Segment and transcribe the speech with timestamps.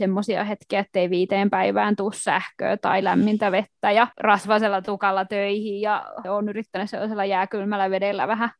[0.00, 6.06] semmoisia hetkiä, ettei viiteen päivään tuu sähköä tai lämmintä vettä ja rasvasella tukalla töihin ja
[6.28, 8.50] on yrittänyt sellaisella jääkylmällä vedellä vähän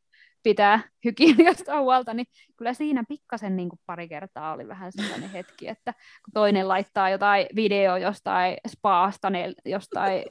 [0.43, 2.25] pitää hygieniasta huolta, niin
[2.57, 7.09] kyllä siinä pikkasen niin kuin pari kertaa oli vähän sellainen hetki, että kun toinen laittaa
[7.09, 9.27] jotain video jostain spaasta,
[9.65, 10.25] jostain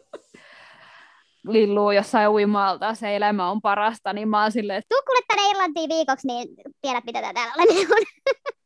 [1.45, 5.51] lilluu jossain uimalta, se elämä on parasta, niin mä oon silleen, että tuu kuule tänne
[5.51, 6.49] Irlantiin viikoksi, niin
[6.81, 7.67] tiedät mitä täällä on.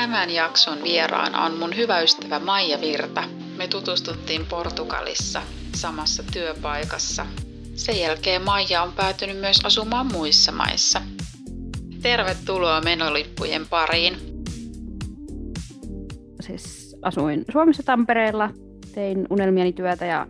[0.00, 3.24] Tämän jakson vieraana on mun hyvä ystävä Maija Virta.
[3.56, 5.42] Me tutustuttiin Portugalissa
[5.74, 7.26] samassa työpaikassa.
[7.74, 11.02] Sen jälkeen Maija on päätynyt myös asumaan muissa maissa.
[12.02, 14.16] Tervetuloa menolippujen pariin.
[16.40, 18.50] Siis asuin Suomessa Tampereella,
[18.94, 20.26] tein unelmieni työtä ja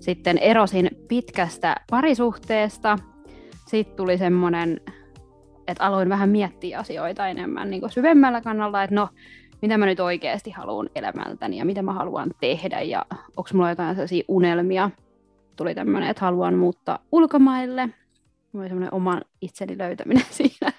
[0.00, 2.98] sitten erosin pitkästä parisuhteesta.
[3.66, 4.80] Sitten tuli semmoinen
[5.66, 9.08] että aloin vähän miettiä asioita enemmän niin syvemmällä kannalla, että no,
[9.62, 13.06] mitä mä nyt oikeasti haluan elämältäni ja mitä mä haluan tehdä ja
[13.36, 14.90] onko mulla jotain sellaisia unelmia.
[15.56, 17.86] Tuli tämmöinen, että haluan muuttaa ulkomaille.
[18.52, 20.72] Mulla oli semmoinen oman itseni löytäminen siinä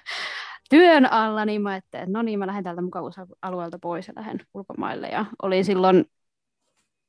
[0.70, 4.40] työn alla, niin mä ajattelin, että no niin, mä lähden täältä mukavuusalueelta pois ja lähden
[4.54, 5.08] ulkomaille.
[5.08, 6.04] Ja olin silloin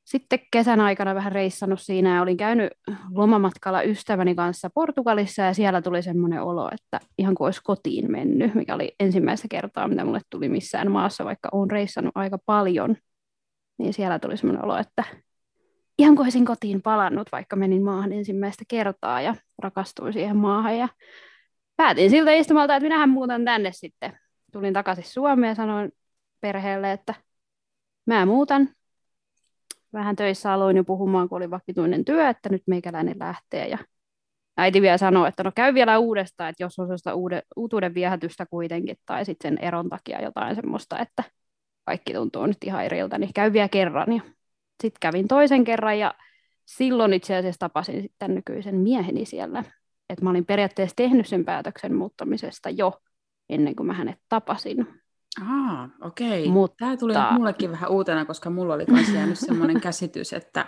[0.08, 2.72] sitten kesän aikana vähän reissannut siinä ja olin käynyt
[3.10, 8.54] lomamatkalla ystäväni kanssa Portugalissa ja siellä tuli semmoinen olo, että ihan kuin olisi kotiin mennyt,
[8.54, 12.96] mikä oli ensimmäistä kertaa, mitä mulle tuli missään maassa, vaikka olen reissannut aika paljon.
[13.78, 15.04] Niin siellä tuli semmoinen olo, että
[15.98, 20.88] ihan kuin olisin kotiin palannut, vaikka menin maahan ensimmäistä kertaa ja rakastuin siihen maahan ja
[21.76, 24.18] päätin siltä istumalta, että minähän muutan tänne sitten.
[24.52, 25.92] Tulin takaisin Suomeen ja sanoin
[26.40, 27.14] perheelle, että
[28.06, 28.68] mä muutan
[29.92, 33.68] vähän töissä aloin jo puhumaan, kun oli vakituinen työ, että nyt meikäläinen lähtee.
[33.68, 33.78] Ja
[34.56, 38.46] äiti vielä sanoi, että no käy vielä uudestaan, että jos on sellaista uude, uutuuden viehätystä
[38.46, 41.22] kuitenkin, tai sitten sen eron takia jotain semmoista, että
[41.84, 44.12] kaikki tuntuu nyt ihan eriltä, niin käy vielä kerran.
[44.12, 44.20] Ja
[44.82, 46.14] sitten kävin toisen kerran, ja
[46.64, 49.64] silloin itse asiassa tapasin sitten nykyisen mieheni siellä.
[50.08, 53.00] Että mä olin periaatteessa tehnyt sen päätöksen muuttamisesta jo
[53.48, 54.86] ennen kuin mä hänet tapasin.
[55.40, 56.42] Ah, okei.
[56.42, 56.52] Okay.
[56.52, 56.76] Mutta...
[56.78, 60.66] Tämä tuli mullekin vähän uutena, koska mulla oli myös jäänyt sellainen käsitys, että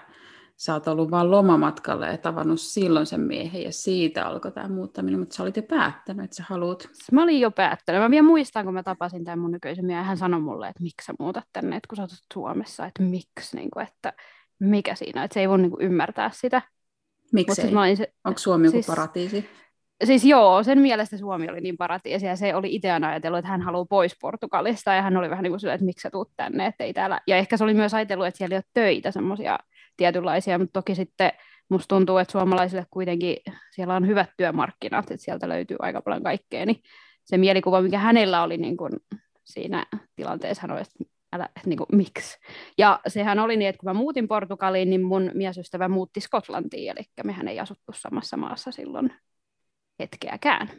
[0.57, 5.21] sä oot ollut vaan lomamatkalla ja tavannut silloin sen miehen ja siitä alkoi tämä muuttaminen,
[5.21, 6.89] mutta sä olit jo päättänyt, että sä haluat.
[7.13, 8.03] Mä olin jo päättänyt.
[8.03, 11.07] Mä vielä muistan, kun mä tapasin tämän mun nykyisen miehen, hän sanoi mulle, että miksi
[11.07, 14.13] sä muutat tänne, että kun sä oot Suomessa, että miksi, niin kuin, että
[14.61, 16.63] mikä siinä, että se ei voi niin kuin, ymmärtää sitä.
[17.33, 17.97] Miksi ei?
[17.97, 18.13] Se...
[18.25, 18.87] Onko Suomi joku siis...
[18.87, 19.51] paratiisi?
[20.05, 23.63] Siis joo, sen mielestä Suomi oli niin paratiisi ja se oli itse ajatellut, että hän
[23.63, 26.67] haluaa pois Portugalista ja hän oli vähän niin kuin sillä, että miksi sä tuut tänne,
[26.67, 27.21] että ei täällä.
[27.27, 29.59] Ja ehkä se oli myös ajatellut, että siellä ei ole töitä semmoisia
[29.97, 31.33] tietynlaisia, mutta toki sitten
[31.69, 33.37] musta tuntuu, että suomalaisille kuitenkin
[33.71, 36.81] siellä on hyvät työmarkkinat, että sieltä löytyy aika paljon kaikkea, niin
[37.25, 38.93] se mielikuva, mikä hänellä oli niin kuin
[39.45, 42.39] siinä tilanteessa, hän oli, että älä, että niin kuin, miksi.
[42.79, 47.07] Ja sehän oli niin, että kun mä muutin Portugaliin, niin mun miesystävä muutti Skotlantiin, eli
[47.25, 49.13] mehän ei asuttu samassa maassa silloin
[50.01, 50.71] hetkeäkään.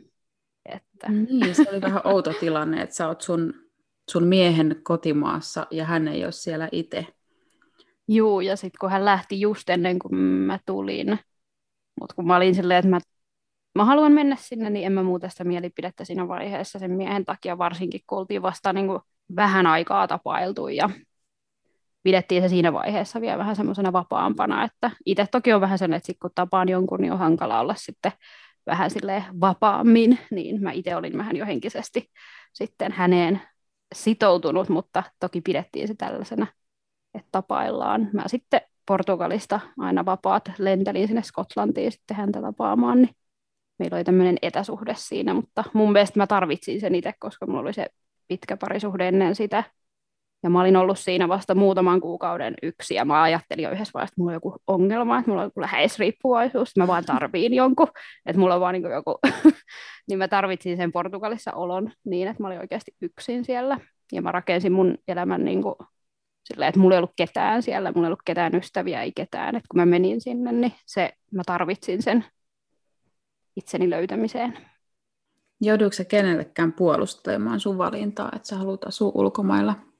[0.66, 1.10] Että.
[1.10, 3.54] Niin, se oli vähän outo tilanne, että sä oot sun,
[4.12, 7.06] sun miehen kotimaassa ja hän ei ole siellä itse.
[8.08, 11.20] Juu, ja sitten kun hän lähti just ennen kuin mä tulin,
[12.00, 13.00] mutta kun mä olin silleen, että mä,
[13.76, 17.58] mä haluan mennä sinne, niin en mä muuta sitä mielipidettä siinä vaiheessa sen miehen takia,
[17.58, 19.00] varsinkin kun oltiin vasta niin kuin
[19.36, 20.90] vähän aikaa tapailtu ja
[22.04, 26.08] pidettiin se siinä vaiheessa vielä vähän semmoisena vapaampana, että itse toki on vähän sen, että
[26.08, 28.12] sit kun tapaan jonkun, niin on hankala olla sitten
[28.66, 32.10] vähän sille vapaammin, niin mä itse olin vähän jo henkisesti
[32.54, 33.42] sitten häneen
[33.96, 36.48] sitoutunut, mutta toki pidettiin se tällaisena,
[37.14, 38.10] että tapaillaan.
[38.14, 43.16] Mä sitten Portugalista aina vapaat lentelin sinne Skotlantiin sitten häntä tapaamaan, niin
[43.80, 47.74] meillä oli tämmöinen etäsuhde siinä, mutta mun mielestä mä tarvitsin sen itse, koska mulla oli
[47.74, 47.88] se
[48.28, 49.64] pitkä parisuhde ennen sitä,
[50.44, 54.14] ja mä olin ollut siinä vasta muutaman kuukauden yksi, ja mä ajattelin jo yhdessä vaiheessa,
[54.14, 57.88] että mulla on joku ongelma, että mulla on joku läheisriippuvaisuus, mä vaan tarviin jonkun,
[58.26, 59.20] että mulla on vaan niin joku,
[60.08, 63.78] niin mä tarvitsin sen Portugalissa olon niin, että mä olin oikeasti yksin siellä,
[64.12, 65.76] ja mä rakensin mun elämän niin kuin
[66.44, 69.68] silleen, että mulla ei ollut ketään siellä, mulla ei ollut ketään ystäviä, ei ketään, että
[69.72, 72.26] kun mä menin sinne, niin se, mä tarvitsin sen
[73.56, 74.58] itseni löytämiseen.
[75.62, 79.91] Jouduiko sä kenellekään puolustamaan sun valintaa, että sä haluat asua ulkomailla?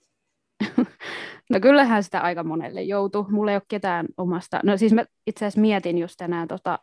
[1.50, 3.26] No kyllähän sitä aika monelle joutuu.
[3.30, 4.60] Mulla ei ole ketään omasta.
[4.64, 6.80] No siis mä itse asiassa mietin just tänään tota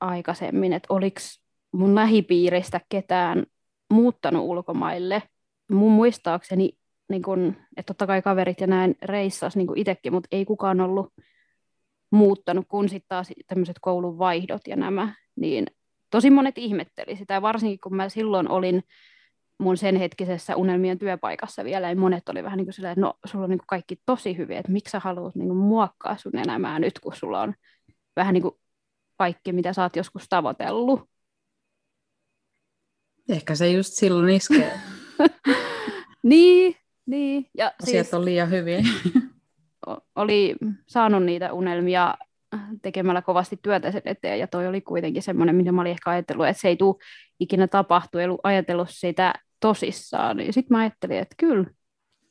[0.00, 1.20] aikaisemmin, että oliko
[1.72, 3.46] mun lähipiiristä ketään
[3.90, 5.22] muuttanut ulkomaille.
[5.70, 6.72] Mun muistaakseni,
[7.08, 11.12] niin kun, että totta kai kaverit ja näin reissas niin itsekin, mutta ei kukaan ollut
[12.10, 15.66] muuttanut, kun sitten taas tämmöiset koulun vaihdot ja nämä, niin
[16.10, 18.82] tosi monet ihmetteli sitä, varsinkin kun mä silloin olin
[19.58, 23.14] mun sen hetkisessä unelmien työpaikassa vielä, ja monet oli vähän niin kuin silleen, että no,
[23.24, 26.38] sulla on niin kuin kaikki tosi hyviä, että miksi sä haluat niin kuin muokkaa sun
[26.38, 27.54] elämää nyt, kun sulla on
[28.16, 28.54] vähän niin kuin
[29.16, 31.00] kaikki, mitä sä oot joskus tavoitellut.
[33.28, 34.72] Ehkä se just silloin iskee.
[36.22, 36.76] niin,
[37.06, 37.46] niin.
[37.54, 38.80] Ja Asiat siis, on liian hyviä.
[40.16, 40.56] oli
[40.86, 42.14] saanut niitä unelmia
[42.82, 46.46] tekemällä kovasti työtä sen eteen, ja toi oli kuitenkin semmoinen, mitä mä olin ehkä ajatellut,
[46.46, 46.96] että se ei tule
[47.40, 51.70] ikinä tapahtua, ei ajatellut sitä tosissaan, niin sitten mä ajattelin, että kyllä,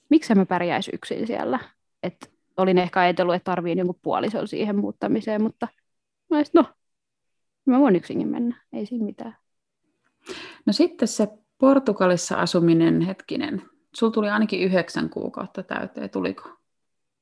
[0.10, 1.60] miksi mä pärjäisi yksin siellä,
[2.04, 2.28] että
[2.58, 5.68] olin ehkä ajatellut, että tarvii jonkun puolison siihen muuttamiseen, mutta
[6.30, 6.66] mä olisin, no,
[7.66, 9.38] mä voin yksinkin mennä, ei siinä mitään.
[10.66, 11.28] No sitten se
[11.58, 13.62] Portugalissa asuminen, hetkinen,
[13.96, 16.50] sulla tuli ainakin yhdeksän kuukautta täyteen, tuliko?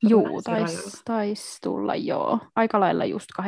[0.03, 2.39] Joo, taisi tais tulla joo.
[2.55, 3.43] Aika lailla just 8-9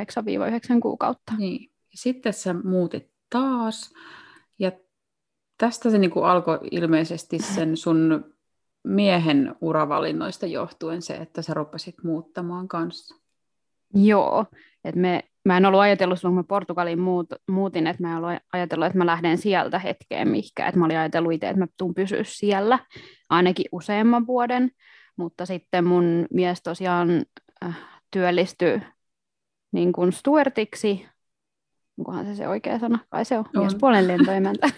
[0.81, 1.33] kuukautta.
[1.37, 1.63] Niin.
[1.63, 3.93] Ja sitten sä muutit taas.
[4.59, 4.71] Ja
[5.57, 8.33] tästä se niinku alkoi ilmeisesti sen sun
[8.83, 13.15] miehen uravalinnoista johtuen se, että sä rupesit muuttamaan kanssa.
[13.93, 14.45] Joo,
[14.83, 18.41] että me, mä en ollut ajatellut kun mä Portugaliin muut, muutin, että mä en ollut
[18.53, 21.93] ajatellut, että mä lähden sieltä hetkeen mihinkään, että mä olin ajatellut itse, että mä tuun
[21.93, 22.79] pysyä siellä
[23.29, 24.71] ainakin useamman vuoden,
[25.17, 27.25] mutta sitten mun mies tosiaan
[27.65, 27.77] äh,
[28.11, 28.81] työllistyi
[29.71, 31.05] niin kuin Stuartiksi,
[31.97, 33.61] onkohan se se oikea sana, kai se on, on.
[33.61, 34.69] miespuolen lentoemäntä.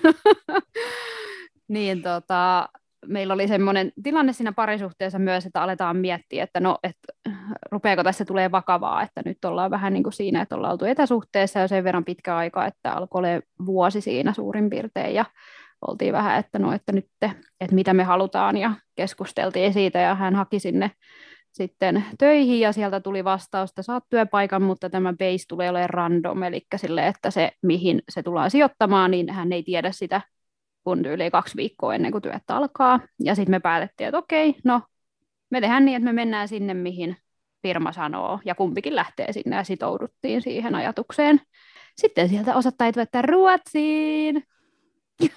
[1.68, 2.70] niin tota,
[3.06, 7.14] meillä oli semmoinen tilanne siinä parisuhteessa myös, että aletaan miettiä, että no, että
[7.72, 11.60] rupeako tässä tulee vakavaa, että nyt ollaan vähän niin kuin siinä, että ollaan oltu etäsuhteessa
[11.60, 15.26] jo sen verran pitkä aika, että alkoi olla vuosi siinä suurin piirtein ja
[15.88, 17.08] oltiin vähän, että no, että nyt,
[17.62, 20.92] että mitä me halutaan ja keskusteltiin siitä ja hän haki sinne
[21.52, 26.44] sitten töihin ja sieltä tuli vastaus, että saat työpaikan, mutta tämä base tulee olemaan random,
[26.44, 30.22] eli sille, että se mihin se tullaan sijoittamaan, niin hän ei tiedä sitä
[30.84, 33.00] kun yli kaksi viikkoa ennen kuin työt alkaa.
[33.24, 34.82] Ja sitten me päätettiin, että okei, no
[35.50, 37.18] me tehdään niin, että me mennään sinne, mihin
[37.62, 41.42] firma sanoo, ja kumpikin lähtee sinne, ja sitouduttiin siihen ajatukseen.
[41.98, 44.44] Sitten sieltä osoittautui, että Ruotsiin.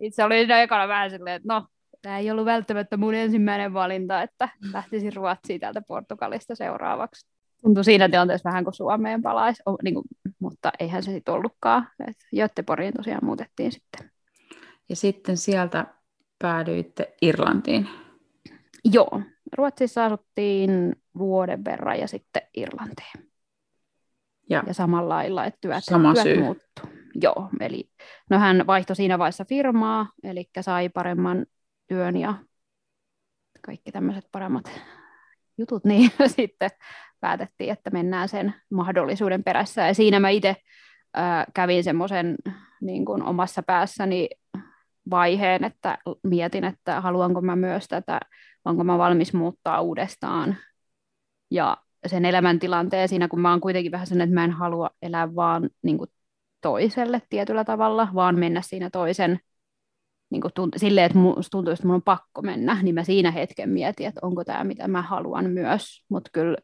[0.00, 1.66] Itse oli siinä ekana vähän silleen, että no,
[2.02, 7.26] tämä ei ollut välttämättä mun ensimmäinen valinta, että lähtisin Ruotsiin täältä Portugalista seuraavaksi.
[7.62, 10.04] Tuntui siinä tilanteessa vähän kuin Suomeen palaisi, niin kuin,
[10.38, 11.88] mutta eihän se sitten ollutkaan.
[12.36, 14.10] Göteboriin tosiaan muutettiin sitten.
[14.88, 15.86] Ja sitten sieltä
[16.38, 17.88] päädyitte Irlantiin.
[18.84, 19.22] Joo,
[19.56, 23.30] Ruotsissa asuttiin vuoden verran ja sitten Irlantiin.
[24.50, 26.42] Ja, ja samalla lailla, että työt, Sama työt syy.
[26.42, 26.82] muuttu.
[27.22, 27.90] Joo, eli
[28.30, 31.46] no hän vaihtoi siinä vaiheessa firmaa, eli sai paremman
[31.88, 32.34] työn ja
[33.62, 34.80] kaikki tämmöiset paremmat
[35.58, 36.70] jutut, niin sitten
[37.20, 39.86] päätettiin, että mennään sen mahdollisuuden perässä.
[39.86, 40.56] Ja siinä mä itse
[41.54, 42.36] kävin semmoisen
[42.80, 44.28] niin kuin omassa päässäni
[45.10, 48.20] vaiheen, että mietin, että haluanko mä myös tätä,
[48.64, 50.56] onko mä valmis muuttaa uudestaan.
[51.50, 51.76] Ja
[52.06, 55.70] sen elämäntilanteen siinä, kun mä oon kuitenkin vähän sen, että mä en halua elää vaan
[55.82, 56.10] niin kuin
[56.60, 59.38] toiselle tietyllä tavalla, vaan mennä siinä toisen
[60.30, 63.30] niin kuin tunt- silleen, että musta tuntuu, että mun on pakko mennä, niin mä siinä
[63.30, 66.56] hetken mietin, että onko tämä mitä mä haluan myös, mutta kyllä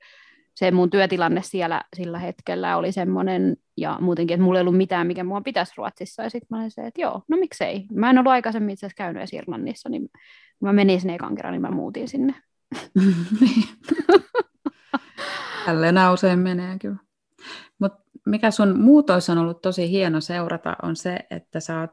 [0.55, 5.07] se mun työtilanne siellä sillä hetkellä oli semmoinen, ja muutenkin, että mulla ei ollut mitään,
[5.07, 7.87] mikä mua pitäisi Ruotsissa, ja sitten mä olin se, että joo, no miksei.
[7.93, 10.09] Mä en ollut aikaisemmin itse asiassa käynyt Irlannissa, niin
[10.59, 12.35] kun mä menin sinne ekan kerran, niin mä muutin sinne.
[15.67, 16.97] Tälleen usein menee kyllä.
[18.27, 21.91] Mikä sun muutoissa on ollut tosi hieno seurata, on se, että sä oot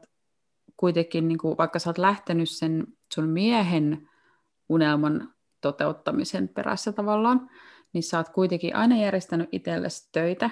[0.82, 4.08] kuitenkin, niin kuin, vaikka sä oot lähtenyt sen sun miehen
[4.68, 5.28] unelman
[5.60, 7.50] toteuttamisen perässä tavallaan,
[7.92, 10.50] niin sä oot kuitenkin aina järjestänyt itsellesi töitä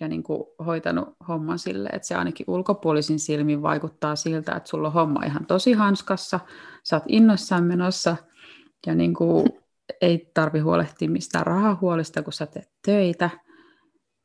[0.00, 4.88] ja niin kuin hoitanut homman sille, että se ainakin ulkopuolisin silmin vaikuttaa siltä, että sulla
[4.88, 6.40] on homma ihan tosi hanskassa,
[6.84, 8.16] sä oot innoissaan menossa
[8.86, 9.46] ja niin kuin
[10.00, 13.30] ei tarvi huolehtia mistään rahahuolista, kun sä teet töitä,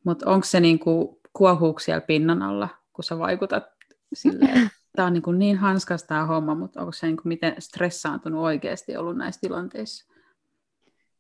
[0.05, 3.63] mutta onko se niin kuin kuohuuko pinnan alla, kun sä vaikutat
[4.13, 7.56] silleen, tämä on niin, kuin niin hanskas tämä homma, mutta onko se niin kuin miten
[7.60, 10.13] stressaantunut oikeasti ollut näissä tilanteissa?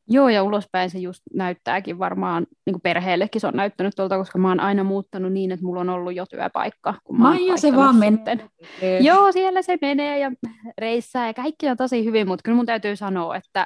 [0.09, 4.39] Joo, ja ulospäin se just näyttääkin varmaan, niin kuin perheellekin se on näyttänyt tuolta, koska
[4.39, 6.93] mä oon aina muuttanut niin, että mulla on ollut jo työpaikka.
[7.03, 8.49] Kun mä Maija se vaan menee.
[8.99, 10.31] Joo, siellä se menee ja
[10.77, 13.65] reissää ja kaikki on tosi hyvin, mutta kyllä mun täytyy sanoa, että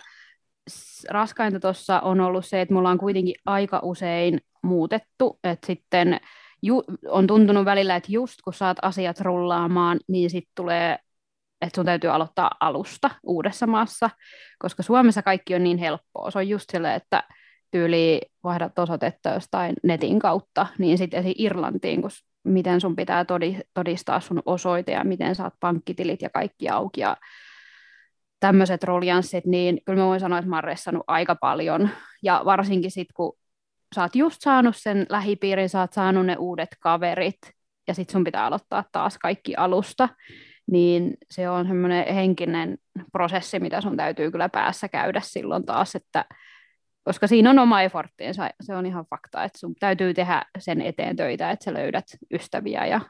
[1.09, 6.19] raskainta tuossa on ollut se, että mulla on kuitenkin aika usein muutettu, että sitten
[6.61, 10.99] ju- on tuntunut välillä, että just kun saat asiat rullaamaan, niin sitten tulee
[11.61, 14.09] että sun täytyy aloittaa alusta uudessa maassa,
[14.59, 16.31] koska Suomessa kaikki on niin helppoa.
[16.31, 17.23] Se on just silleen, että
[17.71, 22.11] tyyli vaihdat osoitetta jostain netin kautta, niin sitten Irlantiin, kun
[22.43, 23.25] miten sun pitää
[23.73, 27.17] todistaa sun osoite ja miten saat pankkitilit ja kaikki auki ja
[28.39, 31.89] tämmöiset roljanssit, niin kyllä mä voin sanoa, että mä oon aika paljon.
[32.23, 33.37] Ja varsinkin sitten, kun
[33.95, 37.39] sä oot just saanut sen lähipiirin, sä oot saanut ne uudet kaverit,
[37.87, 40.09] ja sitten sun pitää aloittaa taas kaikki alusta,
[40.71, 42.77] niin se on semmoinen henkinen
[43.11, 46.25] prosessi, mitä sun täytyy kyllä päässä käydä silloin taas, että
[47.03, 51.15] koska siinä on oma efforttiinsa, se on ihan fakta, että sun täytyy tehdä sen eteen
[51.15, 53.01] töitä, että sä löydät ystäviä ja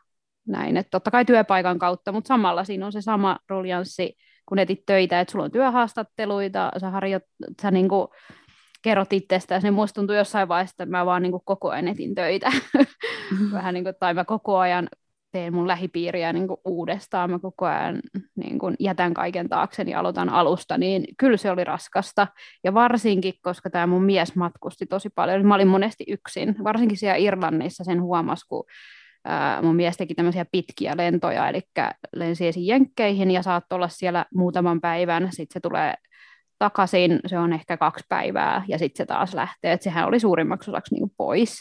[0.47, 4.85] näin, että totta kai työpaikan kautta, mutta samalla siinä on se sama ruljanssi, kun etit
[4.85, 7.23] töitä, että sulla on työhaastatteluita, sä, harjoit,
[7.61, 8.07] sä niin kuin
[8.81, 12.15] kerrot itsestäsi, niin musta tuntuu jossain vaiheessa, että mä vaan niin kuin koko ajan etin
[12.15, 12.51] töitä.
[13.53, 14.89] Vähän niin kuin, tai mä koko ajan
[15.31, 18.01] teen mun lähipiiriä niin kuin uudestaan, mä koko ajan
[18.35, 22.27] niin kuin jätän kaiken taakse ja aloitan alusta, niin kyllä se oli raskasta.
[22.63, 26.97] Ja varsinkin, koska tämä mun mies matkusti tosi paljon, niin mä olin monesti yksin, varsinkin
[26.97, 28.63] siellä Irlannissa sen huomasi, kun
[29.25, 31.61] ää, mun mies teki tämmöisiä pitkiä lentoja, eli
[32.15, 35.93] lensi ensin Jenkkeihin ja saat olla siellä muutaman päivän, sitten se tulee
[36.61, 40.71] takaisin, se on ehkä kaksi päivää ja sitten se taas lähtee, että sehän oli suurimmaksi
[40.71, 41.57] osaksi niin pois,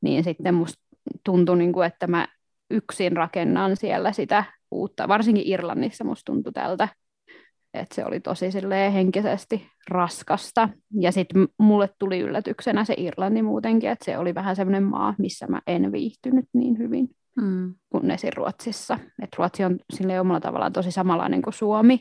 [0.00, 0.82] niin sitten musta
[1.24, 2.28] tuntui, niin kuin, että mä
[2.70, 6.88] yksin rakennan siellä sitä uutta, varsinkin Irlannissa musta tuntui tältä,
[7.74, 8.46] että se oli tosi
[8.92, 10.68] henkisesti raskasta.
[11.00, 15.46] Ja sitten mulle tuli yllätyksenä se Irlanti muutenkin, että se oli vähän semmoinen maa, missä
[15.46, 17.08] mä en viihtynyt niin hyvin
[17.40, 17.74] mm.
[17.90, 18.30] kuin esim.
[18.36, 18.98] Ruotsissa.
[19.22, 22.00] Et Ruotsi on sille omalla tavallaan tosi samanlainen kuin Suomi,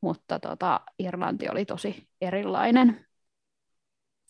[0.00, 3.06] mutta tota, Irlanti oli tosi erilainen.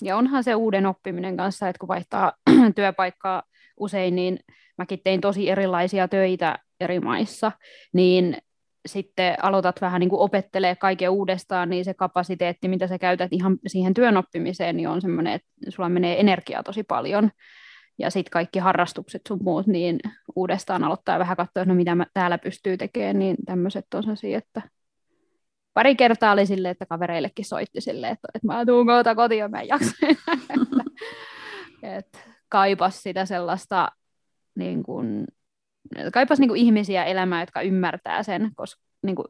[0.02, 2.32] Ja onhan se uuden oppiminen kanssa, että kun vaihtaa
[2.76, 3.42] työpaikkaa
[3.76, 4.38] usein, niin
[4.78, 7.52] mäkin tein tosi erilaisia töitä eri maissa,
[7.92, 8.36] niin
[8.86, 13.58] sitten aloitat vähän niin kuin opettelee kaiken uudestaan, niin se kapasiteetti, mitä sä käytät ihan
[13.66, 17.30] siihen työn oppimiseen, niin on semmoinen, että sulla menee energiaa tosi paljon.
[17.98, 19.98] Ja sitten kaikki harrastukset sun muut, niin
[20.36, 24.62] uudestaan aloittaa vähän katsoa, no mitä mä täällä pystyy tekemään, niin tämmöiset on sellaisia, että
[25.76, 29.48] pari kertaa oli silleen, että kavereillekin soitti silleen, että, että mä tuun kohta kotiin ja
[29.48, 29.92] mä en jaksa
[31.82, 32.18] että
[32.48, 33.92] kaipas sitä sellaista
[34.54, 35.24] niin kuin,
[36.12, 39.26] kaipas niin kuin ihmisiä elämään, jotka ymmärtää sen koska, niin kuin,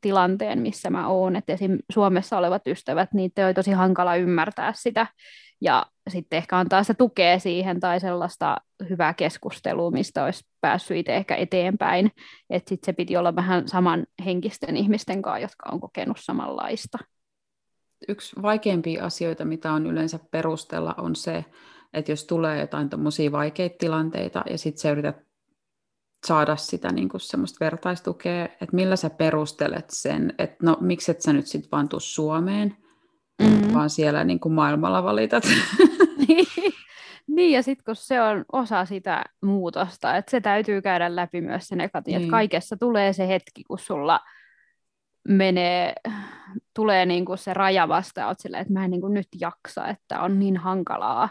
[0.00, 1.36] tilanteen, missä mä oon.
[1.36, 1.78] Että esim.
[1.92, 5.06] Suomessa olevat ystävät, niitä on tosi hankala ymmärtää sitä.
[5.60, 8.56] Ja sitten ehkä antaa sitä tukea siihen tai sellaista
[8.88, 12.10] hyvää keskustelua, mistä olisi päässyt itse ehkä eteenpäin.
[12.50, 16.98] Että sitten se piti olla vähän saman henkisten ihmisten kanssa, jotka on kokenut samanlaista.
[18.08, 21.44] Yksi vaikeimpia asioita, mitä on yleensä perustella, on se,
[21.92, 25.16] että jos tulee jotain tuommoisia vaikeita tilanteita ja sitten sä yrität
[26.26, 31.22] saada sitä niin kuin semmoista vertaistukea, että millä sä perustelet sen, että no miksi et
[31.22, 32.76] sä nyt sitten vaan tuu Suomeen,
[33.42, 33.74] mm-hmm.
[33.74, 35.44] vaan siellä niin kuin maailmalla valitat.
[36.28, 36.46] niin.
[37.26, 41.68] niin, ja sitten kun se on osa sitä muutosta, että se täytyy käydä läpi myös
[41.68, 42.28] se negatiivinen, niin.
[42.28, 44.20] että kaikessa tulee se hetki, kun sulla
[45.28, 45.94] menee,
[46.74, 49.88] tulee niin kuin se raja vasta, oot silleen, että mä en niin kuin nyt jaksa,
[49.88, 51.28] että on niin hankalaa,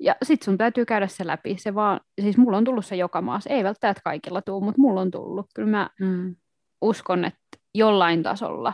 [0.00, 1.56] ja sit sun täytyy käydä se läpi.
[1.58, 3.50] Se vaan, siis mulla on tullut se joka maassa.
[3.50, 5.46] Ei välttämättä kaikilla tuu, mutta mulla on tullut.
[5.54, 6.36] Kyllä mä mm.
[6.80, 8.72] uskon, että jollain tasolla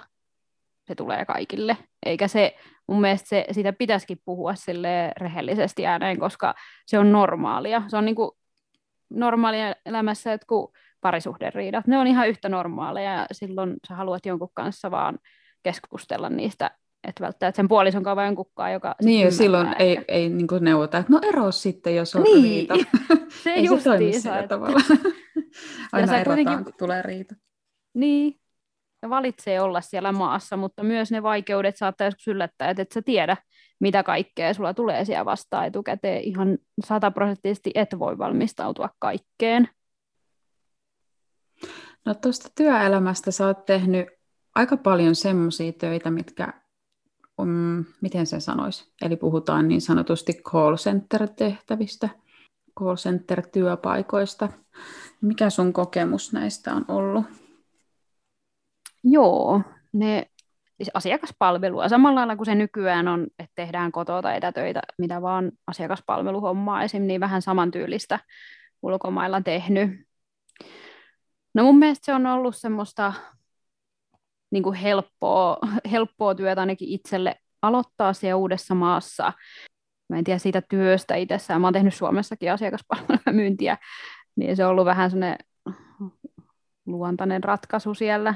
[0.87, 1.77] se tulee kaikille.
[2.07, 2.57] Eikä se,
[2.89, 6.55] mun mielestä se, siitä pitäisikin puhua sille rehellisesti ääneen, koska
[6.87, 7.83] se on normaalia.
[7.89, 8.37] Se on niinku
[9.11, 14.51] normaalia elämässä, että kun parisuhderiidat, ne on ihan yhtä normaaleja ja silloin sä haluat jonkun
[14.55, 15.19] kanssa vaan
[15.63, 16.71] keskustella niistä
[17.05, 18.95] että välttämättä sen puolison kanssa vai kukkaa, joka...
[19.03, 19.85] Niin, ja silloin että...
[19.85, 22.43] ei, ei niin kuin neuvota, että no ero sitten, jos on niin.
[22.43, 22.75] riita.
[23.43, 24.49] se ei se toimi sillä että...
[24.49, 24.81] tavalla.
[25.93, 26.65] Aina erotaan, kuitenkin...
[26.65, 27.35] kun tulee riita.
[27.95, 28.41] Niin,
[29.03, 33.03] ja valitsee olla siellä maassa, mutta myös ne vaikeudet saattaa joskus yllättää, että et sä
[33.03, 33.37] tiedä,
[33.81, 36.23] mitä kaikkea sulla tulee siellä vastaan etukäteen.
[36.23, 39.69] Ihan sataprosenttisesti et voi valmistautua kaikkeen.
[42.07, 44.09] No tuosta työelämästä sä oot tehnyt
[44.55, 46.61] aika paljon semmoisia töitä, mitkä
[47.41, 52.09] um, miten sen sanoisi, eli puhutaan niin sanotusti call center-tehtävistä,
[52.79, 54.49] call center-työpaikoista.
[55.21, 57.25] Mikä sun kokemus näistä on ollut?
[59.05, 60.27] Joo, ne
[60.77, 65.53] siis asiakaspalvelua, samalla lailla kuin se nykyään on, että tehdään kotoa tai etätöitä, mitä vaan
[65.67, 67.03] asiakaspalveluhommaa esim.
[67.03, 68.19] niin vähän samantyylistä
[68.83, 69.91] ulkomailla tehnyt.
[71.55, 73.13] No mun mielestä se on ollut semmoista
[74.51, 75.59] niin kuin helppoa,
[75.93, 79.33] helppoa työtä ainakin itselle aloittaa siellä uudessa maassa.
[80.09, 81.61] Mä en tiedä siitä työstä itsessään.
[81.61, 82.49] Mä oon tehnyt Suomessakin
[83.33, 83.79] myyntiä,
[84.37, 85.39] niin se on ollut vähän sellainen
[86.87, 88.35] luontainen ratkaisu siellä,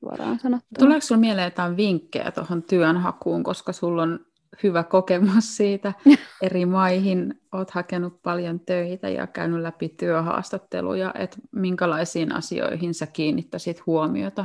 [0.00, 0.78] suoraan sanottuna.
[0.78, 4.20] Tuleeko sinulla mieleen jotain vinkkejä tuohon työnhakuun, koska sulla on
[4.62, 5.92] hyvä kokemus siitä
[6.42, 7.40] eri maihin.
[7.52, 14.44] Olet hakenut paljon töitä ja käynyt läpi työhaastatteluja, että minkälaisiin asioihin sä kiinnittäisit huomiota?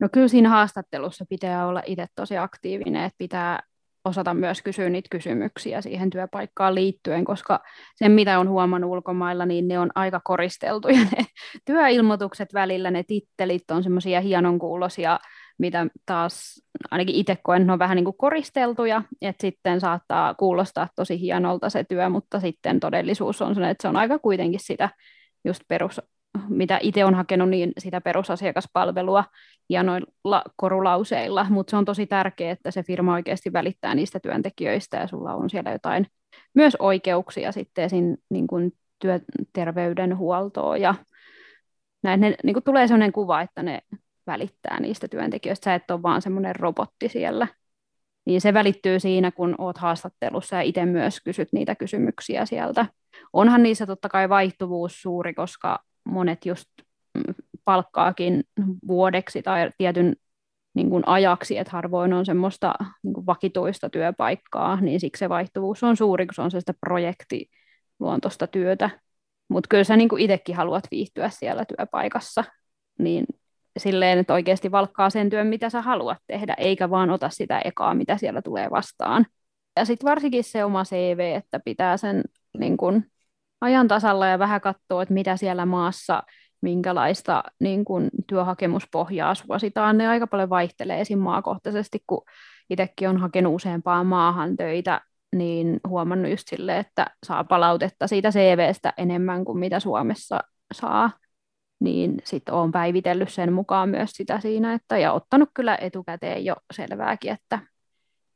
[0.00, 3.62] No kyllä siinä haastattelussa pitää olla itse tosi aktiivinen, että pitää
[4.04, 7.60] osata myös kysyä niitä kysymyksiä siihen työpaikkaan liittyen, koska
[7.96, 11.24] sen mitä on huomannut ulkomailla, niin ne on aika koristeltuja ne
[11.66, 15.18] työilmoitukset välillä, ne tittelit on semmoisia hienonkuuloisia,
[15.58, 20.88] mitä taas ainakin itse koen, ne on vähän niin kuin koristeltuja, että sitten saattaa kuulostaa
[20.96, 24.88] tosi hienolta se työ, mutta sitten todellisuus on se, että se on aika kuitenkin sitä
[25.44, 26.00] just perus
[26.48, 29.24] mitä itse on hakenut, niin sitä perusasiakaspalvelua
[29.68, 35.06] hienoilla korulauseilla, mutta se on tosi tärkeää, että se firma oikeasti välittää niistä työntekijöistä ja
[35.06, 36.06] sulla on siellä jotain
[36.54, 38.16] myös oikeuksia sitten esim.
[38.30, 40.94] Niin kuin työterveydenhuoltoa ja
[42.02, 43.80] näin ne, niin kuin tulee sellainen kuva, että ne
[44.26, 47.46] välittää niistä työntekijöistä, sä et ole vaan semmoinen robotti siellä.
[48.24, 52.86] Niin se välittyy siinä, kun oot haastattelussa ja itse myös kysyt niitä kysymyksiä sieltä.
[53.32, 55.78] Onhan niissä totta kai vaihtuvuus suuri, koska
[56.10, 56.68] monet just
[57.14, 58.44] mm, palkkaakin
[58.88, 60.16] vuodeksi tai tietyn
[60.74, 65.82] niin kuin ajaksi, että harvoin on semmoista niin kuin vakituista työpaikkaa, niin siksi se vaihtuvuus
[65.82, 68.90] on suuri, kun se on se sitä projektiluontoista työtä.
[69.48, 72.44] Mutta kyllä sä niin kuin itsekin haluat viihtyä siellä työpaikassa,
[72.98, 73.24] niin
[73.78, 77.94] silleen, että oikeasti valkkaa sen työn, mitä sä haluat tehdä, eikä vaan ota sitä ekaa,
[77.94, 79.26] mitä siellä tulee vastaan.
[79.76, 82.22] Ja sitten varsinkin se oma CV, että pitää sen
[82.58, 83.04] niin kun,
[83.60, 86.22] ajan tasalla ja vähän katsoa, että mitä siellä maassa,
[86.62, 89.98] minkälaista niin kun, työhakemuspohjaa suositaan.
[89.98, 91.18] Ne aika paljon vaihtelee esim.
[91.18, 92.22] maakohtaisesti, kun
[92.70, 95.00] itsekin on hakenut useampaan maahan töitä,
[95.36, 100.40] niin huomannut just sille, että saa palautetta siitä CVstä enemmän kuin mitä Suomessa
[100.74, 101.10] saa
[101.80, 106.56] niin sitten olen päivitellyt sen mukaan myös sitä siinä, että, ja ottanut kyllä etukäteen jo
[106.72, 107.58] selvääkin, että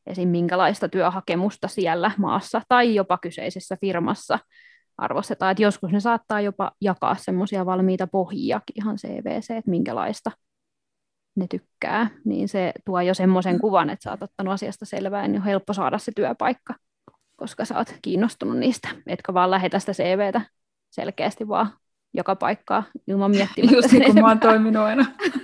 [0.07, 0.29] esim.
[0.29, 4.39] minkälaista työhakemusta siellä maassa tai jopa kyseisessä firmassa
[4.99, 10.31] arvostetaan, että joskus ne saattaa jopa jakaa semmoisia valmiita pohjiakin ihan CVC, että minkälaista
[11.37, 15.41] ne tykkää, niin se tuo jo semmoisen kuvan, että sä oot ottanut asiasta selvää, niin
[15.41, 16.75] on helppo saada se työpaikka,
[17.37, 20.41] koska sä oot kiinnostunut niistä, etkä vaan lähetä sitä CVtä
[20.91, 21.71] selkeästi vaan
[22.15, 23.77] joka paikkaa ilman miettimättä.
[23.77, 25.07] Just niin kuin mä oon toiminut aina.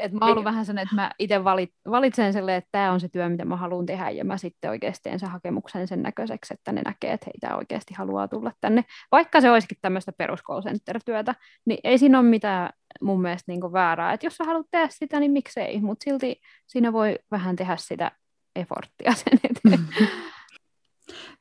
[0.00, 3.00] Et mä oon ollut vähän sellainen, että mä itse valit, valitsen sille, että tämä on
[3.00, 6.54] se työ, mitä mä haluan tehdä, ja mä sitten oikeasti teen sen hakemuksen sen näköiseksi,
[6.54, 8.84] että ne näkee, että heitä oikeasti haluaa tulla tänne.
[9.12, 11.34] Vaikka se olisikin tämmöistä peruscall-center-työtä,
[11.64, 14.12] niin ei siinä ole mitään mun mielestä niin väärää.
[14.12, 18.10] Että jos sä haluat tehdä sitä, niin miksei, mutta silti siinä voi vähän tehdä sitä
[18.56, 19.88] efforttia sen eteen.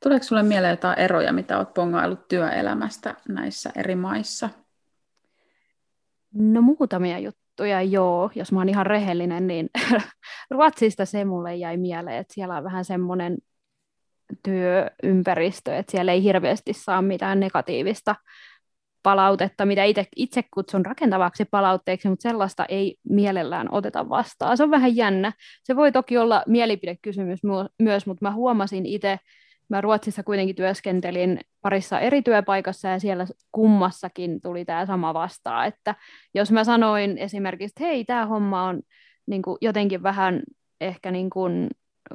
[0.04, 4.50] Tuleeko sinulle mieleen jotain eroja, mitä olet pongaillut työelämästä näissä eri maissa?
[6.34, 8.32] No muutamia juttuja, joo.
[8.36, 9.70] Jos mä oon ihan rehellinen, niin
[10.52, 13.38] Ruotsista se mulle jäi mieleen, että siellä on vähän semmoinen
[14.44, 18.16] työympäristö, että siellä ei hirveästi saa mitään negatiivista
[19.04, 24.58] palautetta, mitä itse, itse kutsun rakentavaksi palautteeksi, mutta sellaista ei mielellään oteta vastaan.
[24.58, 25.34] Se on vähän jännä.
[25.64, 27.40] Se voi toki olla mielipidekysymys
[27.80, 29.20] myös, mutta mä huomasin itse
[29.70, 35.96] mä Ruotsissa kuitenkin työskentelin parissa eri työpaikassa ja siellä kummassakin tuli tämä sama vastaa, että
[36.34, 38.82] jos mä sanoin esimerkiksi, että hei, tämä homma on
[39.26, 40.42] niin kuin jotenkin vähän
[40.82, 41.68] ehkä niin kuin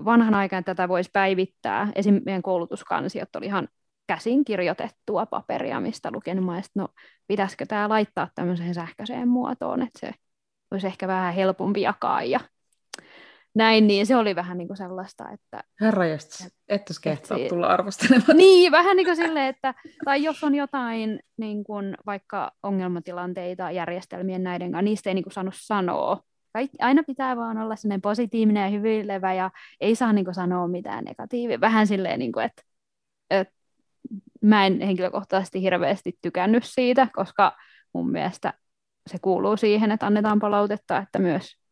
[0.04, 1.88] vanhan aikaan tätä voisi päivittää.
[1.94, 2.20] Esim.
[2.24, 3.68] meidän koulutuskansiot oli ihan
[4.06, 6.88] käsin kirjoitettua paperia, mistä luken, mä no
[7.26, 10.12] pitäisikö tämä laittaa tämmöiseen sähköiseen muotoon, että se
[10.70, 12.40] olisi ehkä vähän helpompi jakaa ja
[13.54, 15.64] näin, niin se oli vähän niin kuin sellaista, että...
[15.80, 18.36] Herra että et kehtaa et, tulla arvostelemaan.
[18.36, 24.42] Niin, vähän niin kuin silleen, että tai jos on jotain niin kuin vaikka ongelmatilanteita järjestelmien
[24.42, 26.20] näiden kanssa, niistä ei niin kuin saanut sanoa.
[26.80, 31.04] Aina pitää vaan olla sellainen positiivinen ja hyvilevä ja ei saa niin kuin sanoa mitään
[31.04, 31.60] negatiivia.
[31.60, 32.62] Vähän silleen, niin kuin, että,
[33.30, 33.54] että
[34.40, 37.56] mä en henkilökohtaisesti hirveästi tykännyt siitä, koska
[37.92, 38.52] mun mielestä
[39.10, 41.63] se kuuluu siihen, että annetaan palautetta, että myös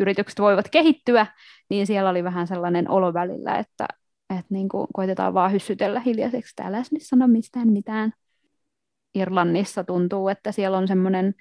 [0.00, 1.26] yritykset voivat kehittyä,
[1.70, 3.86] niin siellä oli vähän sellainen olo välillä, että,
[4.30, 6.56] että niin kuin koitetaan vaan hyssytellä hiljaiseksi.
[6.56, 8.12] Täällä ei sano mistään mitään.
[9.14, 11.34] Irlannissa tuntuu, että siellä on semmoinen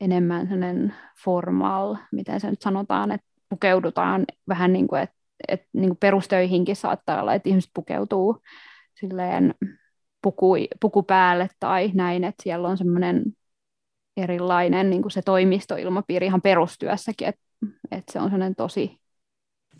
[0.00, 5.16] enemmän sellainen formal, miten se nyt sanotaan, että pukeudutaan vähän niin kuin, että,
[5.48, 8.42] että niin kuin perustöihinkin saattaa olla, että ihmiset pukeutuu
[9.00, 9.54] silleen
[10.22, 13.24] puku, puku päälle tai näin, että siellä on semmoinen
[14.16, 17.40] erilainen niin kuin se toimistoilmapiiri ihan perustyössäkin, että
[17.90, 19.00] että se on sellainen tosi...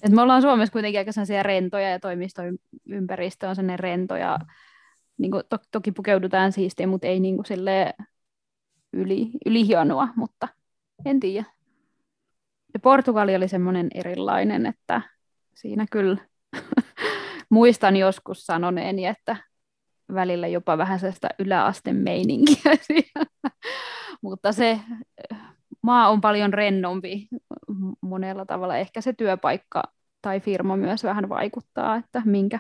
[0.03, 4.39] Et me ollaan Suomessa kuitenkin aika sellaisia rentoja ja toimistoympäristö on sellainen rento ja
[5.19, 7.47] niin kuin, to, toki pukeudutaan siistiä, mutta ei niin kuin
[8.93, 10.49] yli, ylihienoa, mutta
[11.05, 11.45] en tiedä.
[12.75, 15.03] Ja Portugali oli semmoinen erilainen, että
[15.55, 16.19] siinä kyllä
[17.51, 19.37] muistan joskus sanoneeni, että
[20.15, 22.73] välillä jopa vähän sellaista yläasteen meininkiä
[24.23, 24.81] Mutta se
[25.83, 27.29] maa on paljon rennompi
[28.01, 28.77] monella tavalla.
[28.77, 29.83] Ehkä se työpaikka
[30.23, 32.59] tai firma myös vähän vaikuttaa, että minkä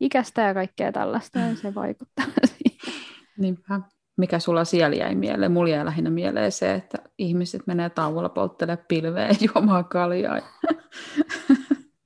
[0.00, 2.24] ikästä ja kaikkea tällaista, ja se vaikuttaa
[2.56, 2.94] siihen.
[3.38, 3.80] Niinpä.
[4.16, 5.52] Mikä sulla siellä jäi mieleen?
[5.52, 10.40] Mulla jäi lähinnä mieleen se, että ihmiset menee tauolla polttelemaan pilveä ja juomaan kaljaa.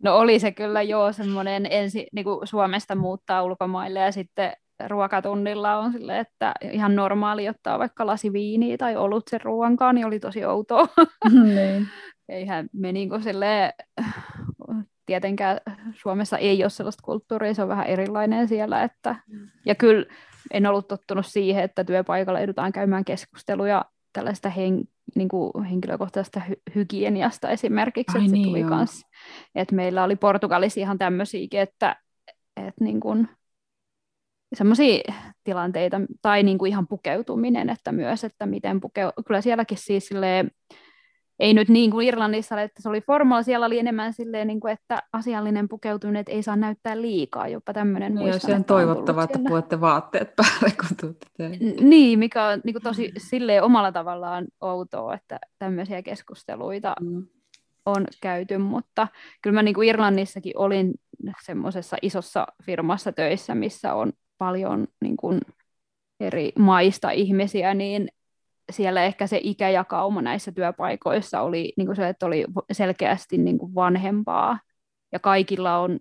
[0.03, 4.53] No oli se kyllä joo semmoinen ensi, niin kuin Suomesta muuttaa ulkomaille ja sitten
[4.89, 10.07] ruokatunnilla on sille, että ihan normaali ottaa vaikka lasi viiniä tai olut sen ruoankaan, niin
[10.07, 10.89] oli tosi outoa.
[11.45, 11.89] niin.
[12.29, 13.73] Eihän me niin kuin silleen,
[15.07, 15.61] tietenkään
[15.95, 18.83] Suomessa ei ole sellaista kulttuuria, se on vähän erilainen siellä.
[18.83, 19.17] Että,
[19.67, 20.07] ja kyllä
[20.51, 26.73] en ollut tottunut siihen, että työpaikalla joudutaan käymään keskusteluja tällaista hen, niin kuin henkilökohtaisesta hy-
[26.75, 29.03] hygieniasta esimerkiksi, Ai että niin, se tuli kans,
[29.55, 31.97] että meillä oli Portugalissa ihan tämmöisiäkin, että,
[32.57, 33.29] että niin kuin,
[34.55, 35.13] semmoisia
[35.45, 39.11] tilanteita, tai niin kuin ihan pukeutuminen, että myös, että miten pukeu...
[39.27, 40.51] Kyllä sielläkin siis silleen,
[41.39, 44.73] ei nyt niin kuin Irlannissa, että se oli formaali, siellä oli enemmän silleen, niin kuin,
[44.73, 49.25] että asiallinen pukeutuminen että ei saa näyttää liikaa, jopa tämmöinen niin, muistan, se on toivottavaa,
[49.25, 51.49] että puhutte vaatteet päälle, kun tuutte
[51.81, 57.27] Niin, mikä on niin kuin tosi silleen omalla tavallaan outoa, että tämmöisiä keskusteluita mm.
[57.87, 59.09] on käyty, mutta
[59.43, 60.95] kyllä mä niin kuin Irlannissakin olin
[61.45, 64.13] semmoisessa isossa firmassa töissä, missä on
[64.43, 65.41] paljon niin kuin
[66.21, 68.09] eri maista ihmisiä, niin
[68.71, 73.75] siellä ehkä se ikäjakauma näissä työpaikoissa oli niin kuin se, että oli selkeästi niin kuin
[73.75, 74.59] vanhempaa
[75.13, 75.99] ja kaikilla on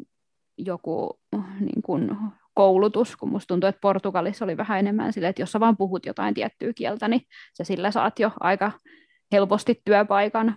[0.57, 1.19] joku
[1.59, 2.17] niin kuin
[2.53, 6.05] koulutus, kun musta tuntuu, että Portugalissa oli vähän enemmän sille, että jos sä vaan puhut
[6.05, 7.21] jotain tiettyä kieltä, niin
[7.57, 8.71] sä sillä saat jo aika
[9.31, 10.55] helposti työpaikan.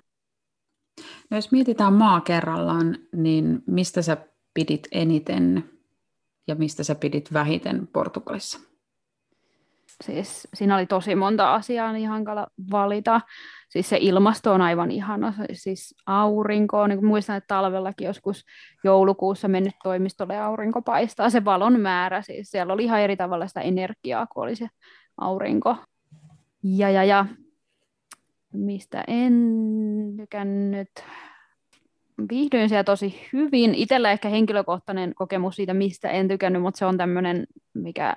[1.30, 4.16] No jos mietitään maa kerrallaan, niin mistä sä
[4.54, 5.73] pidit eniten
[6.46, 8.60] ja mistä sä pidit vähiten Portugalissa?
[10.04, 13.20] Siis siinä oli tosi monta asiaa, niin hankala valita.
[13.68, 18.44] Siis se ilmasto on aivan ihana, siis aurinko, niin muistan, että talvellakin joskus
[18.84, 23.60] joulukuussa mennyt toimistolle aurinko paistaa, se valon määrä, siis siellä oli ihan eri tavalla sitä
[23.60, 24.68] energiaa, kun oli se
[25.16, 25.76] aurinko.
[26.62, 27.26] Ja, ja, ja
[28.52, 29.34] mistä en
[30.16, 30.90] tykännyt,
[32.30, 33.74] viihdyin siellä tosi hyvin.
[33.74, 38.14] Itellä ehkä henkilökohtainen kokemus siitä, mistä en tykännyt, mutta se on tämmöinen, mikä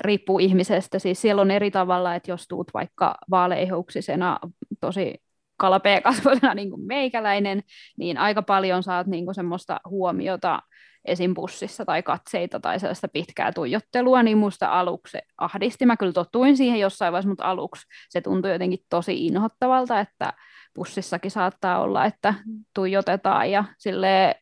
[0.00, 0.98] riippuu ihmisestä.
[0.98, 4.38] Siis siellä on eri tavalla, että jos tuut vaikka vaaleihuksisena
[4.80, 5.22] tosi
[5.56, 7.62] kalpeakasvoisena niin kuin meikäläinen,
[7.98, 10.62] niin aika paljon saat niin kuin semmoista huomiota
[11.04, 11.34] esim.
[11.34, 15.86] bussissa tai katseita tai sellaista pitkää tuijottelua, niin musta aluksi ahdisti.
[15.86, 20.32] Mä kyllä tottuin siihen jossain vaiheessa, mutta aluksi se tuntui jotenkin tosi inhottavalta, että
[20.74, 22.34] bussissakin saattaa olla, että
[22.74, 24.34] tuijotetaan ja sille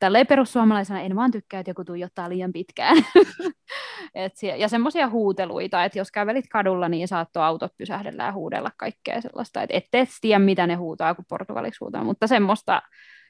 [0.00, 2.96] tälleen perussuomalaisena en vaan tykkää, että joku tuijottaa liian pitkään.
[4.14, 9.20] et ja semmoisia huuteluita, että jos kävelit kadulla, niin saattoi autot pysähdellä ja huudella kaikkea
[9.20, 9.62] sellaista.
[9.62, 12.82] Että et et tiedä, mitä ne huutaa, kun portugaliksi huutaa, mutta semmoista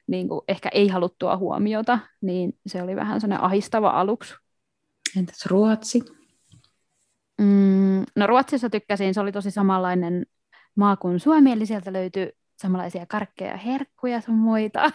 [0.07, 4.35] niin kuin ehkä ei haluttua huomiota, niin se oli vähän sellainen ahistava aluksi.
[5.17, 6.01] Entäs Ruotsi?
[7.41, 10.25] Mm, no Ruotsissa tykkäsin, se oli tosi samanlainen
[10.75, 14.91] maa kuin Suomi, eli sieltä löytyi samanlaisia karkkeja herkkuja sun muita.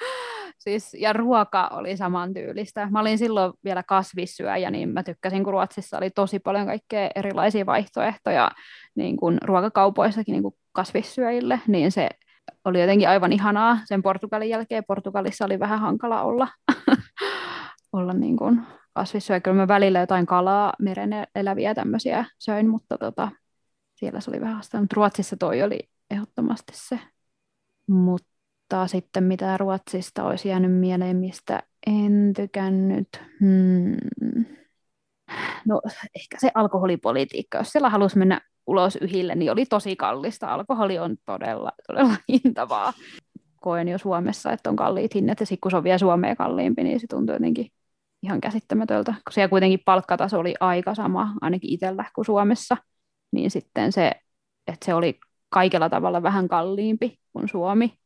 [0.58, 2.88] siis, ja ruoka oli samantyylistä.
[2.90, 7.66] Mä olin silloin vielä kasvissyöjä, niin mä tykkäsin, kun Ruotsissa oli tosi paljon kaikkea erilaisia
[7.66, 8.50] vaihtoehtoja
[8.94, 12.08] niin kuin ruokakaupoissakin niin kuin kasvissyöjille, niin se
[12.64, 14.84] oli jotenkin aivan ihanaa sen Portugalin jälkeen.
[14.88, 16.48] Portugalissa oli vähän hankala olla,
[17.92, 18.60] olla niin kuin
[18.94, 19.40] kasvissyöjä.
[19.40, 23.28] Kyllä mä välillä jotain kalaa, meren eläviä tämmöisiä söin, mutta tota,
[23.94, 24.82] siellä se oli vähän haastavaa.
[24.82, 26.98] Mutta Ruotsissa toi oli ehdottomasti se.
[27.86, 33.08] Mutta sitten mitä Ruotsista olisi jäänyt mieleen, mistä en tykännyt.
[33.40, 33.96] Hmm.
[35.66, 35.80] No
[36.14, 37.58] ehkä se alkoholipolitiikka.
[37.58, 40.54] Jos siellä halusi mennä ulos yhille, niin oli tosi kallista.
[40.54, 42.92] Alkoholi on todella, todella hintavaa.
[43.60, 46.82] Koen jo Suomessa, että on kalliit hinnat, ja sitten kun se on vielä Suomea kalliimpi,
[46.82, 47.66] niin se tuntuu jotenkin
[48.22, 52.76] ihan käsittämätöltä, kun siellä kuitenkin palkkataso oli aika sama, ainakin itsellä kuin Suomessa,
[53.32, 54.12] niin sitten se,
[54.66, 57.98] että se oli kaikella tavalla vähän kalliimpi kuin Suomi.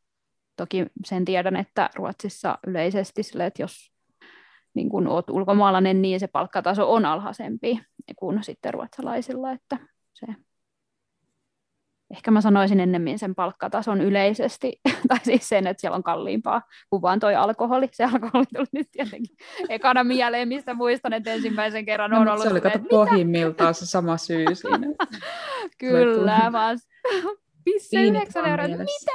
[0.57, 3.93] Toki sen tiedän, että Ruotsissa yleisesti sille, että jos
[4.75, 7.81] niin kun olet ulkomaalainen, niin se palkkataso on alhaisempi
[8.17, 9.79] kuin sitten ruotsalaisilla, että
[10.13, 10.27] se
[12.11, 17.03] ehkä mä sanoisin ennemmin sen palkkatason yleisesti, tai siis sen, että siellä on kalliimpaa kuin
[17.03, 17.89] vaan toi alkoholi.
[17.93, 19.37] Se alkoholi tuli nyt tietenkin
[19.69, 22.43] ekana mieleen, mistä muistan, että ensimmäisen kerran no, on ollut...
[22.43, 24.87] Se oli kato pohjimmiltaan se sama syy siinä.
[25.79, 26.79] Kyllä, vaan
[27.65, 29.13] pisse yhdeksän euroa, mitä?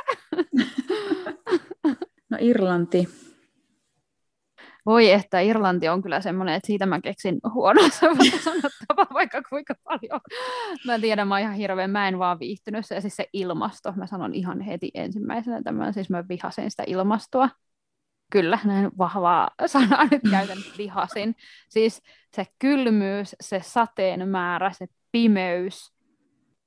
[2.29, 3.07] no Irlanti,
[4.85, 7.81] voi että Irlanti on kyllä semmoinen, että siitä mä keksin huono
[8.43, 10.21] sanottavaa vaikka kuinka paljon.
[10.85, 13.93] Mä tiedän, mä oon ihan hirveän, mä en vaan viihtynyt se, ja siis se ilmasto,
[13.95, 17.49] mä sanon ihan heti ensimmäisenä tämän, siis mä vihasin sitä ilmastoa.
[18.31, 21.35] Kyllä, näin vahvaa sanaa nyt käytän, vihasin.
[21.69, 22.01] Siis
[22.35, 25.95] se kylmyys, se sateen määrä, se pimeys,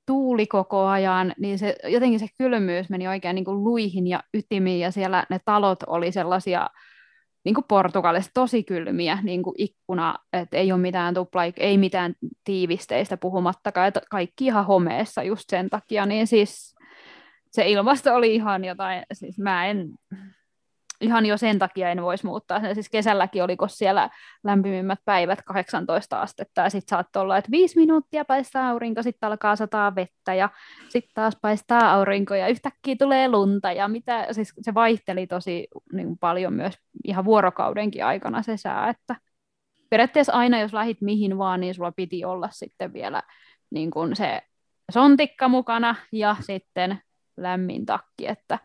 [0.06, 4.80] tuuli koko ajan, niin se, jotenkin se kylmyys meni oikein niin kuin luihin ja ytimiin,
[4.80, 6.70] ja siellä ne talot oli sellaisia,
[7.48, 12.14] niin kuin Portugalissa, tosi kylmiä, niin kuin ikkuna, että ei ole mitään tupla, ei mitään
[12.44, 16.74] tiivisteistä puhumattakaan, että kaikki ihan homeessa just sen takia, niin siis
[17.52, 19.88] se ilmasto oli ihan jotain, siis mä en,
[21.00, 22.74] ihan jo sen takia en voisi muuttaa.
[22.74, 24.10] Siis kesälläkin oliko siellä
[24.44, 29.56] lämpimimmät päivät 18 astetta ja sitten saattoi olla, että viisi minuuttia paistaa aurinko, sitten alkaa
[29.56, 30.48] sataa vettä ja
[30.88, 36.18] sitten taas paistaa aurinko ja yhtäkkiä tulee lunta ja mitä, siis se vaihteli tosi niin
[36.18, 36.78] paljon myös
[37.08, 39.16] ihan vuorokaudenkin aikana se sää, että
[39.90, 43.22] periaatteessa aina jos lähit mihin vaan, niin sulla piti olla sitten vielä
[43.70, 44.42] niin kuin se
[44.92, 47.02] sontikka mukana ja sitten
[47.36, 48.58] lämmin takki, että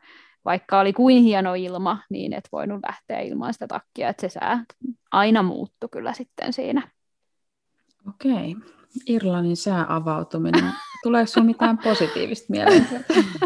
[0.46, 4.64] vaikka oli kuin hieno ilma, niin et voinut lähteä ilman sitä takkia, että se sää
[5.12, 6.92] aina muuttu kyllä sitten siinä.
[8.10, 8.56] Okei.
[9.08, 10.72] Irlannin sääavautuminen.
[11.04, 12.88] Tuleeko sinulla mitään positiivista mieleen?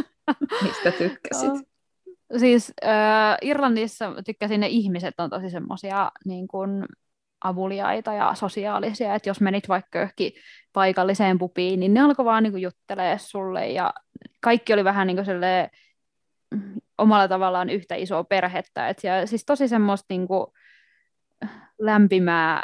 [0.64, 1.77] Mistä tykkäsit?
[2.38, 6.86] Siis äh, Irlannissa tykkäsin, ne ihmiset on tosi semmoisia niin kuin
[7.44, 10.34] avuliaita ja sosiaalisia, että jos menit vaikka johonkin
[10.74, 13.94] paikalliseen pupiin, niin ne alkoi vaan niin juttelee sulle ja
[14.42, 15.28] kaikki oli vähän niin kuin
[16.98, 18.90] omalla tavallaan yhtä isoa perhettä.
[18.90, 20.48] Et ja siis tosi semmoista niin kuin,
[21.80, 22.64] lämpimää,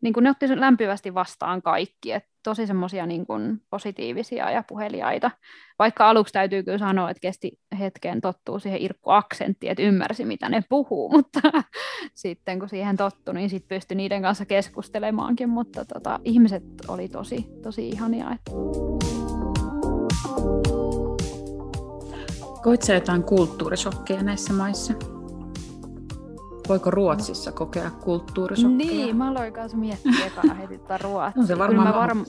[0.00, 5.30] niin kuin ne otti lämpimästi vastaan kaikki, et tosi semmoisia niin kuin, positiivisia ja puheliaita.
[5.78, 10.62] Vaikka aluksi täytyy kyllä sanoa, että kesti hetken tottuu siihen Irkku-aksenttiin, että ymmärsi mitä ne
[10.68, 11.40] puhuu, mutta
[12.14, 17.46] sitten kun siihen tottui, niin sitten pystyi niiden kanssa keskustelemaankin, mutta tota, ihmiset oli tosi,
[17.62, 18.30] tosi ihania.
[18.30, 18.50] Että...
[22.94, 25.17] Jotain kulttuurisokkeja näissä maissa?
[26.68, 28.90] Voiko Ruotsissa kokea kulttuurisokkeja?
[28.90, 31.42] Niin, mä aloin kanssa miettiä ekana heti tätä Ruotsia.
[31.42, 32.24] No se varmaan varm...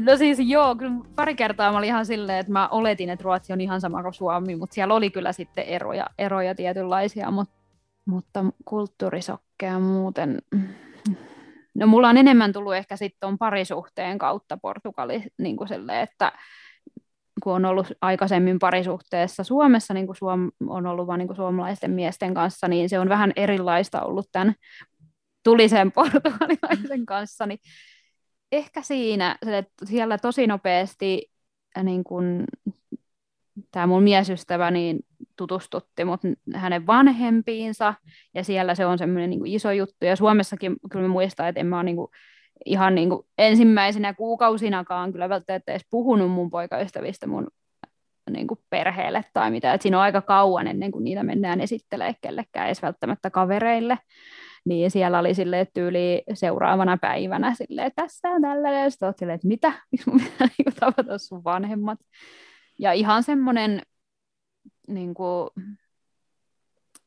[0.00, 3.52] No siis joo, kyllä pari kertaa mä olin ihan silleen, että mä oletin, että Ruotsi
[3.52, 7.54] on ihan sama kuin Suomi, mutta siellä oli kyllä sitten eroja, eroja tietynlaisia, mutta,
[8.06, 10.38] mutta kulttuurisokkeja muuten...
[11.74, 16.32] No mulla on enemmän tullut ehkä sitten on parisuhteen kautta Portugali, niin kuin silleen, että
[17.40, 21.90] kun on ollut aikaisemmin parisuhteessa Suomessa, niin kuin Suom- on ollut vain niin kuin suomalaisten
[21.90, 24.54] miesten kanssa, niin se on vähän erilaista ollut tämän
[25.44, 27.58] tulisen portugalilaisen kanssa, niin
[28.52, 31.30] ehkä siinä, että siellä tosi nopeasti
[31.82, 32.44] niin kuin,
[33.70, 34.98] tämä mun miesystävä niin
[35.36, 36.20] tutustutti mut
[36.54, 37.94] hänen vanhempiinsa,
[38.34, 41.66] ja siellä se on semmoinen niin iso juttu, ja Suomessakin kyllä mä muistan, että en
[41.66, 42.08] mä ole niin kuin,
[42.64, 47.48] ihan niin kuin ensimmäisenä kuukausinakaan kyllä välttämättä edes puhunut mun poikaystävistä mun
[48.30, 49.74] niin kuin perheelle tai mitä.
[49.74, 53.98] Et siinä on aika kauan ennen kuin niitä mennään esittelemään kellekään edes välttämättä kavereille.
[54.64, 59.72] Niin siellä oli sille tyyli seuraavana päivänä sille tässä on tällainen, ja sitten että mitä,
[59.92, 61.98] miksi mun pitää niin tavata sun vanhemmat.
[62.78, 63.82] Ja ihan semmoinen
[64.88, 65.50] niin kuin,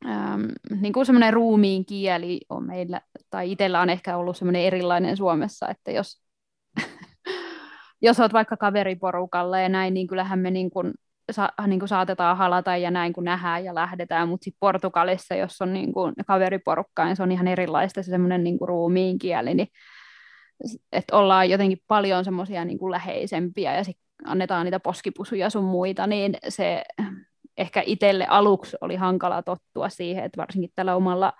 [0.06, 0.46] ähm,
[0.82, 5.68] niin kuin semmoinen ruumiin kieli on meillä, tai itsellä on ehkä ollut semmoinen erilainen Suomessa,
[5.70, 6.22] että jos,
[8.02, 10.94] jos olet vaikka kaveriporukalla ja näin, niin kyllähän me niin kuin,
[11.32, 15.62] sa, niin kuin saatetaan halata ja näin kun nähdään ja lähdetään, mutta sitten Portugalissa, jos
[15.62, 19.54] on niin kuin kaveriporukka, niin se on ihan erilaista se semmoinen niin kuin ruumiin kieli,
[19.54, 19.68] niin
[20.92, 26.08] että ollaan jotenkin paljon semmoisia niin kuin läheisempiä ja sitten annetaan niitä poskipusuja sun muita,
[26.08, 26.84] niin se
[27.58, 31.34] ehkä itselle aluksi oli hankala tottua siihen, että varsinkin tällä omalla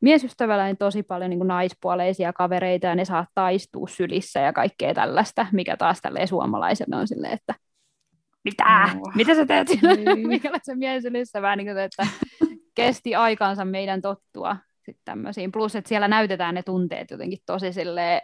[0.00, 5.46] miesystävällä niin tosi paljon niin naispuoleisia kavereita ja ne saattaa istua sylissä ja kaikkea tällaista,
[5.52, 7.54] mikä taas tälleen suomalaiselle on silleen, että
[8.44, 8.90] mitä?
[8.94, 9.00] No.
[9.14, 10.28] Mitä sä teet Niin.
[10.34, 11.42] Mikälaisen miehen sylissä?
[11.42, 12.06] Vähän niin kuin, että
[12.74, 15.52] kesti aikansa meidän tottua sitten tämmöisiin.
[15.52, 18.20] Plus, että siellä näytetään ne tunteet jotenkin tosi silleen,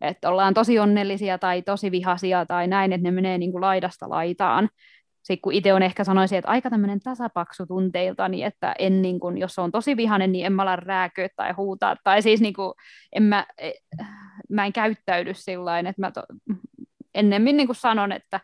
[0.00, 4.10] että ollaan tosi onnellisia tai tosi vihaisia tai näin, että ne menee niin kuin laidasta
[4.10, 4.68] laitaan
[5.22, 7.66] sitten kun itse on ehkä sanoisin, että aika tämmöinen tasapaksu
[8.28, 10.78] niin että en niin kuin, jos on tosi vihainen, niin en mä ala
[11.36, 12.72] tai huutaa, tai siis niin kuin,
[13.12, 13.70] en mä, e,
[14.48, 16.22] mä en käyttäydy sillä että mä to,
[17.14, 18.40] ennemmin niin kuin sanon, että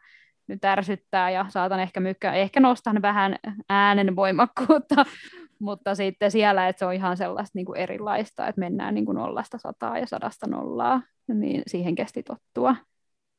[0.49, 3.37] nyt ärsyttää ja saatan ehkä mykkä, ehkä nostan vähän
[3.69, 5.05] äänen voimakkuutta,
[5.59, 9.17] mutta sitten siellä, että se on ihan sellaista niin kuin erilaista, että mennään niin kuin
[9.17, 12.77] nollasta sataa ja sadasta nollaa, niin siihen kesti tottua.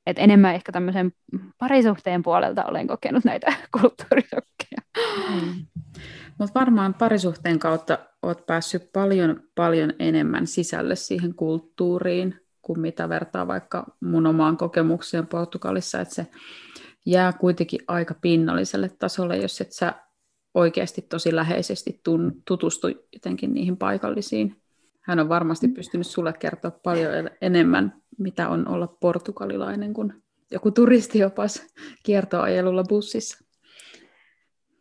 [0.08, 1.12] Et enemmän ehkä tämmöisen
[1.58, 4.82] parisuhteen puolelta olen kokenut näitä kulttuurisokkeja.
[5.30, 5.66] Mm.
[6.40, 13.48] Mutta varmaan parisuhteen kautta oot päässyt paljon, paljon enemmän sisälle siihen kulttuuriin, kuin mitä vertaa
[13.48, 16.28] vaikka mun omaan kokemukseen Portugalissa, että se
[17.06, 19.94] jää kuitenkin aika pinnalliselle tasolle, jos et sä
[20.54, 24.62] oikeasti tosi läheisesti tun, tutustu jotenkin niihin paikallisiin.
[25.02, 30.14] Hän on varmasti pystynyt sulle kertoa paljon enemmän, mitä on olla portugalilainen kuin
[30.52, 31.68] joku turistiopas
[32.04, 33.46] kiertoajelulla bussissa.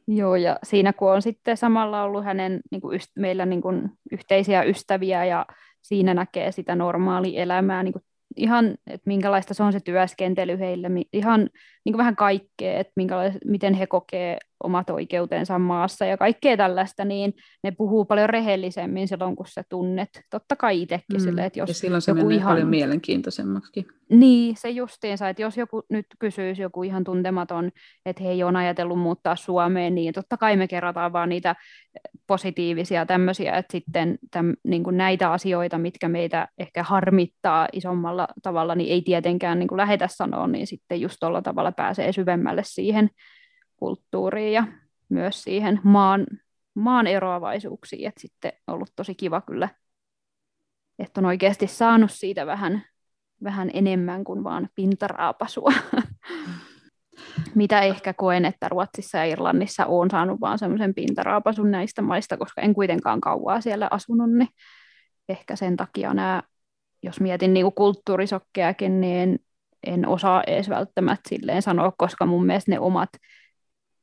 [0.09, 3.90] Joo, ja siinä kun on sitten samalla ollut hänen niin kuin yst- meillä niin kuin
[4.12, 5.46] yhteisiä ystäviä ja
[5.83, 8.03] siinä näkee sitä normaalia elämää niin kuin
[8.37, 11.51] ihan, että minkälaista se on se työskentely heille, ihan
[11.87, 12.92] niin kuin vähän kaikkea, että
[13.44, 19.37] miten he kokee omat oikeutensa maassa ja kaikkea tällaista, niin ne puhuu paljon rehellisemmin silloin,
[19.37, 20.09] kun sä tunnet.
[20.31, 21.20] Totta kai itsekin mm.
[21.20, 22.53] sille, että jos ja silloin se joku ihan...
[22.53, 23.87] paljon mielenkiintoisemmaksi.
[24.11, 27.70] Niin, se justiinsa, että jos joku nyt kysyisi joku ihan tuntematon,
[28.07, 31.57] että he ei ole ajatellut muuttaa Suomeen, niin totta kai me kerrotaan vaan niitä
[32.27, 38.75] positiivisia tämmöisiä, että sitten täm, niin kuin näitä asioita, mitkä meitä ehkä harmittaa isommalla tavalla,
[38.75, 43.11] niin ei tietenkään niin kuin lähetä sanoa, niin sitten just tuolla tavalla pääsee syvemmälle siihen
[43.77, 44.65] kulttuuriin ja
[45.09, 46.27] myös siihen maan,
[46.75, 49.69] maan eroavaisuuksiin, että sitten on ollut tosi kiva kyllä,
[50.99, 52.85] että on oikeasti saanut siitä vähän,
[53.45, 55.73] vähän enemmän kuin vaan pintaraapasua.
[57.55, 62.61] Mitä ehkä koen, että Ruotsissa ja Irlannissa olen saanut vaan semmoisen pintaraapasun näistä maista, koska
[62.61, 64.49] en kuitenkaan kauaa siellä asunut, niin
[65.29, 66.43] ehkä sen takia nämä,
[67.03, 69.39] jos mietin niin kulttuurisokkeakin, niin en
[70.07, 73.09] osaa edes välttämättä silleen sanoa, koska mun mielestä ne omat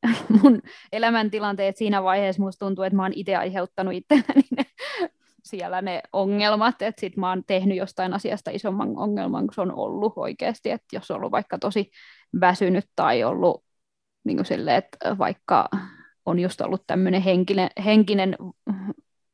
[0.43, 4.65] mun elämäntilanteet siinä vaiheessa musta tuntuu, että mä oon itse aiheuttanut itselläni ne,
[5.50, 9.76] siellä ne ongelmat, että sit mä oon tehnyt jostain asiasta isomman ongelman kuin se on
[9.76, 11.91] ollut oikeasti, että jos on ollut vaikka tosi
[12.39, 13.63] väsynyt tai ollut
[14.24, 15.69] niin kuin silleen, että vaikka
[16.26, 18.38] on just ollut tämmöinen henkinen, henkinen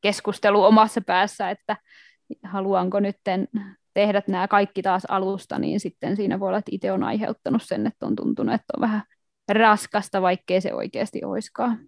[0.02, 1.78] keskustelu omassa päässä, että
[2.44, 3.18] haluanko nyt
[4.00, 7.88] tehdä nämä kaikki taas alusta, niin sitten siinä voi olla, että itse on aiheuttanut sen,
[7.88, 9.04] että on tuntunut, että on vähän
[9.52, 11.80] raskasta, vaikkei se oikeasti olisikaan.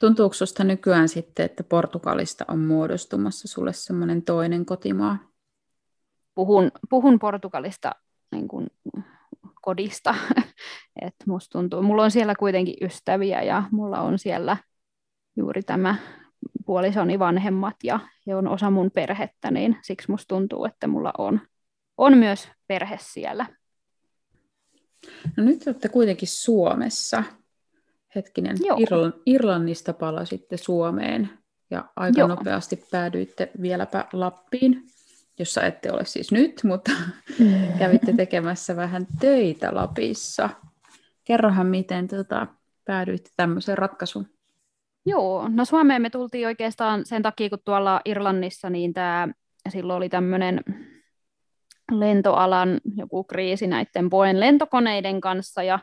[0.00, 5.18] Tuntuuko sinusta nykyään sitten, että Portugalista on muodostumassa sulle semmoinen toinen kotimaa?
[6.34, 7.92] Puhun, puhun Portugalista
[8.32, 8.66] niin kuin
[9.62, 10.14] kodista.
[11.06, 14.56] Et musta tuntuu, mulla on siellä kuitenkin ystäviä ja mulla on siellä
[15.36, 15.96] juuri tämä
[16.66, 21.40] puolisoni vanhemmat ja he on osa mun perhettä, niin siksi musta tuntuu, että mulla on,
[21.96, 23.46] on myös perhe siellä.
[25.36, 27.22] No nyt olette kuitenkin Suomessa.
[28.14, 31.30] Hetkinen, Irl- Irlannista palasitte Suomeen
[31.70, 32.28] ja aika Joo.
[32.28, 34.82] nopeasti päädyitte vieläpä Lappiin,
[35.38, 36.90] jossa ette ole siis nyt, mutta
[37.38, 37.78] mm.
[37.78, 40.50] kävitte tekemässä vähän töitä Lapissa.
[41.24, 42.46] Kerrohan, miten tota,
[42.84, 44.33] päädyitte tämmöiseen ratkaisuun.
[45.06, 49.28] Joo, no Suomeen me tultiin oikeastaan sen takia, kun tuolla Irlannissa, niin tämä
[49.68, 50.60] silloin oli tämmöinen
[51.90, 55.78] lentoalan joku kriisi näiden Boen lentokoneiden kanssa ja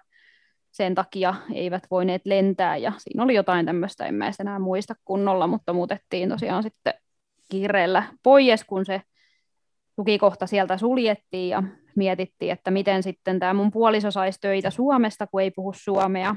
[0.72, 5.48] sen takia eivät voineet lentää ja siinä oli jotain tämmöistä, en mä enää muista kunnolla,
[5.48, 6.94] mutta muutettiin tosiaan sitten
[7.52, 9.02] kiireellä pois, kun se
[9.96, 11.64] tukikohta sieltä suljettiin ja
[11.96, 16.36] mietittiin, että miten sitten tämä mun puoliso saisi töitä Suomesta, kun ei puhu suomea.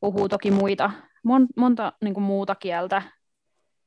[0.00, 0.90] Puhuu toki muita,
[1.24, 3.02] mon, monta niin kuin muuta kieltä.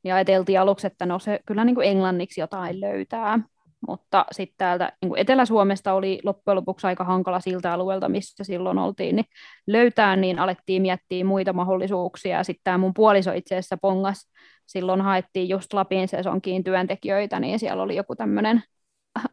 [0.03, 3.39] Ja ajateltiin aluksi, että no se kyllä niin kuin englanniksi jotain löytää.
[3.87, 8.77] Mutta sitten täältä niin kuin Etelä-Suomesta oli loppujen lopuksi aika hankala siltä alueelta, missä silloin
[8.77, 9.25] oltiin, niin
[9.67, 12.43] löytää, niin alettiin miettiä muita mahdollisuuksia.
[12.43, 14.31] Sitten tämä mun puoliso itse asiassa pongas,
[14.65, 18.63] silloin haettiin just Lapin sesonkiin työntekijöitä, niin siellä oli joku tämmöinen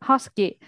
[0.01, 0.59] haski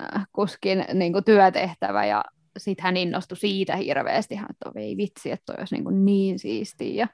[0.00, 2.24] äh, kuskin niin kuin työtehtävä ja
[2.58, 6.94] sitten hän innostui siitä hirveästi, että ei vitsi, että toi olisi niin, kuin niin siistiä.
[6.94, 7.08] Ja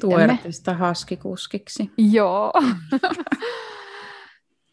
[0.00, 0.78] Tuertista me...
[0.78, 1.90] haskikuskiksi.
[1.98, 2.52] Joo.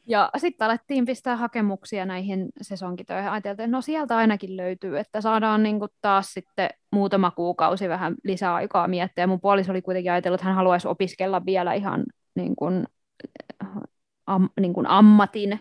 [0.08, 3.30] Ja sitten alettiin pistää hakemuksia näihin sesonkitöihin.
[3.32, 8.16] Ajateltiin, että no sieltä ainakin löytyy, että saadaan niin kuin taas sitten muutama kuukausi vähän
[8.24, 9.28] lisää aikaa miettiä.
[9.28, 12.04] Mun puoliso oli kuitenkin ajatellut, että hän haluaisi opiskella vielä ihan
[12.36, 12.86] niin kuin,
[14.28, 15.60] am, niin kuin ammatin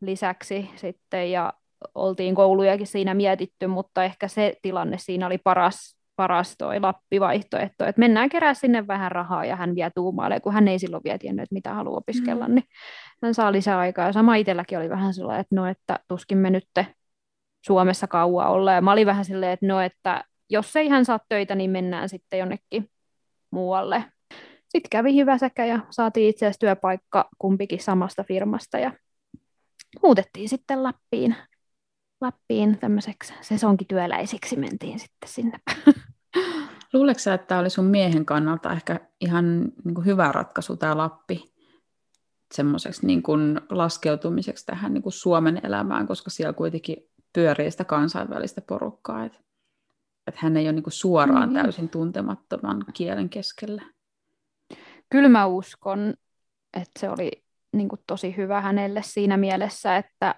[0.00, 1.30] lisäksi sitten.
[1.30, 1.52] Ja
[1.94, 8.00] oltiin koulujakin siinä mietitty, mutta ehkä se tilanne siinä oli paras, paras toi Lappi-vaihtoehto, että
[8.00, 11.42] mennään kerää sinne vähän rahaa ja hän vie tuumaalle, kun hän ei silloin vielä tiennyt,
[11.42, 12.54] että mitä haluaa opiskella, mm.
[12.54, 12.64] niin
[13.22, 14.12] hän saa lisää aikaa.
[14.12, 16.68] Sama itselläkin oli vähän sellainen, että no, että tuskin me nyt
[17.66, 18.72] Suomessa kauan olla.
[18.72, 22.08] Ja mä olin vähän silleen, että no, että jos ei hän saa töitä, niin mennään
[22.08, 22.90] sitten jonnekin
[23.50, 24.04] muualle.
[24.68, 28.92] Sitten kävi hyvä sekä ja saatiin itse asiassa työpaikka kumpikin samasta firmasta ja
[30.02, 31.36] muutettiin sitten Lappiin,
[32.24, 35.58] Lappiin tämmöiseksi sesonkityöläisiksi mentiin sitten sinne.
[36.92, 40.96] Luuletko sä, että tämä oli sun miehen kannalta ehkä ihan niin kuin hyvä ratkaisu tämä
[40.96, 41.54] Lappi
[42.54, 46.96] semmoiseksi niin kuin laskeutumiseksi tähän niin kuin Suomen elämään, koska siellä kuitenkin
[47.32, 49.38] pyörii sitä kansainvälistä porukkaa, että,
[50.26, 51.54] että hän ei ole niin kuin suoraan mm.
[51.54, 53.82] täysin tuntemattoman kielen keskellä.
[55.10, 56.14] Kyllä mä uskon,
[56.74, 57.30] että se oli
[57.72, 60.34] niin kuin tosi hyvä hänelle siinä mielessä, että,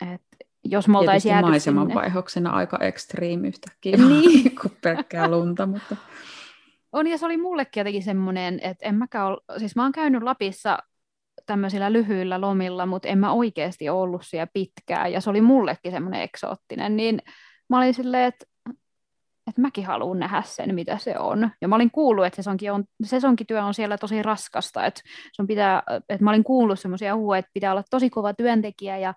[0.00, 2.58] että jos me oltaisiin jääty maisemanvaihoksena sinne.
[2.58, 4.56] aika ekstriimi yhtäkkiä, niin.
[4.60, 5.96] kuin pelkkää lunta, mutta...
[6.92, 10.22] On, ja se oli mullekin jotenkin semmoinen, että en mäkään ole, siis mä oon käynyt
[10.22, 10.78] Lapissa
[11.46, 16.22] tämmöisillä lyhyillä lomilla, mutta en mä oikeasti ollut siellä pitkään, ja se oli mullekin semmoinen
[16.22, 17.18] eksoottinen, niin
[17.68, 18.46] mä olin silleen, että
[19.46, 21.50] että mäkin haluan nähdä sen, mitä se on.
[21.60, 25.00] Ja mä olin kuullut, että sesonkin on, sesonkityö on siellä tosi raskasta, että,
[25.32, 29.14] sun pitää, että mä olin kuullut semmoisia huuja, että pitää olla tosi kova työntekijä, ja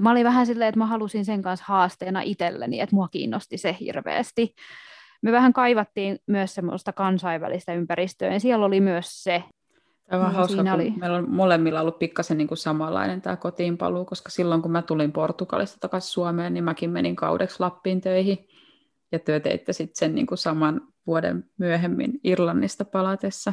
[0.00, 3.76] mä olin vähän silleen, että mä halusin sen kanssa haasteena itselleni, että mua kiinnosti se
[3.80, 4.54] hirveästi.
[5.22, 9.44] Me vähän kaivattiin myös semmoista kansainvälistä ympäristöä, ja siellä oli myös se,
[10.10, 10.94] Tämä on hauska, kun oli.
[10.96, 15.12] meillä on molemmilla ollut pikkasen niin kuin samanlainen tämä kotiinpaluu, koska silloin kun mä tulin
[15.12, 18.48] Portugalista takaisin Suomeen, niin mäkin menin kaudeksi Lappiin töihin
[19.12, 23.52] ja työ teitte sitten sen niin kuin saman vuoden myöhemmin Irlannista palatessa.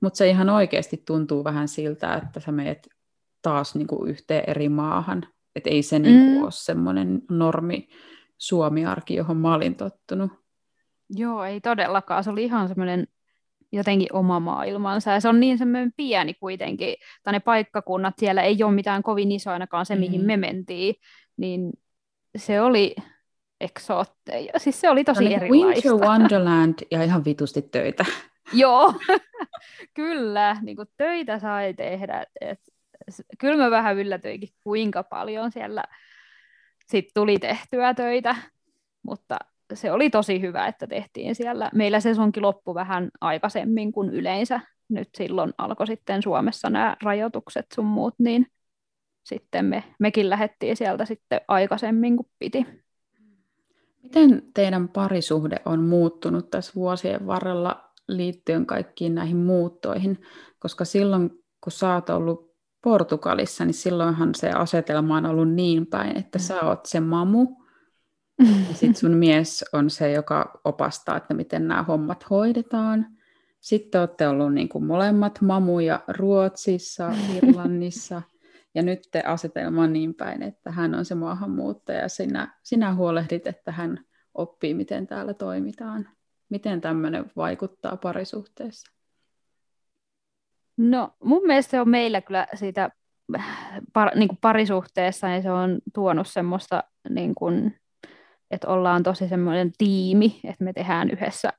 [0.00, 2.88] Mutta se ihan oikeasti tuntuu vähän siltä, että sä meet
[3.42, 5.26] taas niin kuin yhteen eri maahan.
[5.56, 6.42] Että ei se niin mm.
[6.42, 7.88] ole semmoinen normi
[8.38, 10.30] Suomi-arki, johon mä olin tottunut.
[11.10, 12.24] Joo, ei todellakaan.
[12.24, 13.06] Se oli ihan semmoinen
[13.72, 15.10] jotenkin oma maailmansa.
[15.10, 19.32] Ja se on niin semmoinen pieni kuitenkin, tai ne paikkakunnat, siellä ei ole mitään kovin
[19.32, 20.94] iso ainakaan se, mihin me mentiin,
[21.36, 21.72] niin
[22.36, 22.94] se oli,
[23.60, 24.52] eksootteja.
[24.56, 25.88] Siis se oli tosi no, erilaista.
[25.88, 28.04] Winter Wonderland ja ihan vitusti töitä.
[28.52, 28.94] Joo,
[29.94, 30.56] kyllä.
[30.62, 32.26] Niin kuin töitä sai tehdä.
[32.40, 32.60] Et,
[33.38, 35.84] kyllä mä vähän yllätyinkin, kuinka paljon siellä
[36.86, 38.36] sit tuli tehtyä töitä,
[39.02, 39.38] mutta
[39.74, 41.70] se oli tosi hyvä, että tehtiin siellä.
[41.74, 44.60] Meillä sesonkin loppu vähän aikaisemmin kuin yleensä.
[44.88, 48.46] Nyt silloin alkoi sitten Suomessa nämä rajoitukset sun muut, niin
[49.24, 52.66] sitten me, mekin lähdettiin sieltä sitten aikaisemmin kuin piti.
[54.02, 60.22] Miten teidän parisuhde on muuttunut tässä vuosien varrella liittyen kaikkiin näihin muuttoihin?
[60.58, 61.30] Koska silloin,
[61.60, 62.53] kun sä oot ollut
[62.84, 67.46] Portugalissa, niin silloinhan se asetelma on ollut niin päin, että sä oot se mamu,
[68.68, 73.06] ja sitten sun mies on se, joka opastaa, että miten nämä hommat hoidetaan.
[73.60, 78.22] Sitten olette ollut niin kuin molemmat mamuja Ruotsissa, Irlannissa–
[78.74, 82.94] ja nyt te asetelma on niin päin, että hän on se maahanmuuttaja ja sinä, sinä
[82.94, 84.04] huolehdit, että hän
[84.34, 86.08] oppii, miten täällä toimitaan.
[86.48, 88.93] Miten tämmöinen vaikuttaa parisuhteessa?
[90.76, 92.90] No mun mielestä se on meillä kyllä siitä
[93.92, 97.76] par, niin kuin parisuhteessa, niin se on tuonut semmoista, niin kuin,
[98.50, 101.52] että ollaan tosi semmoinen tiimi, että me tehdään yhdessä,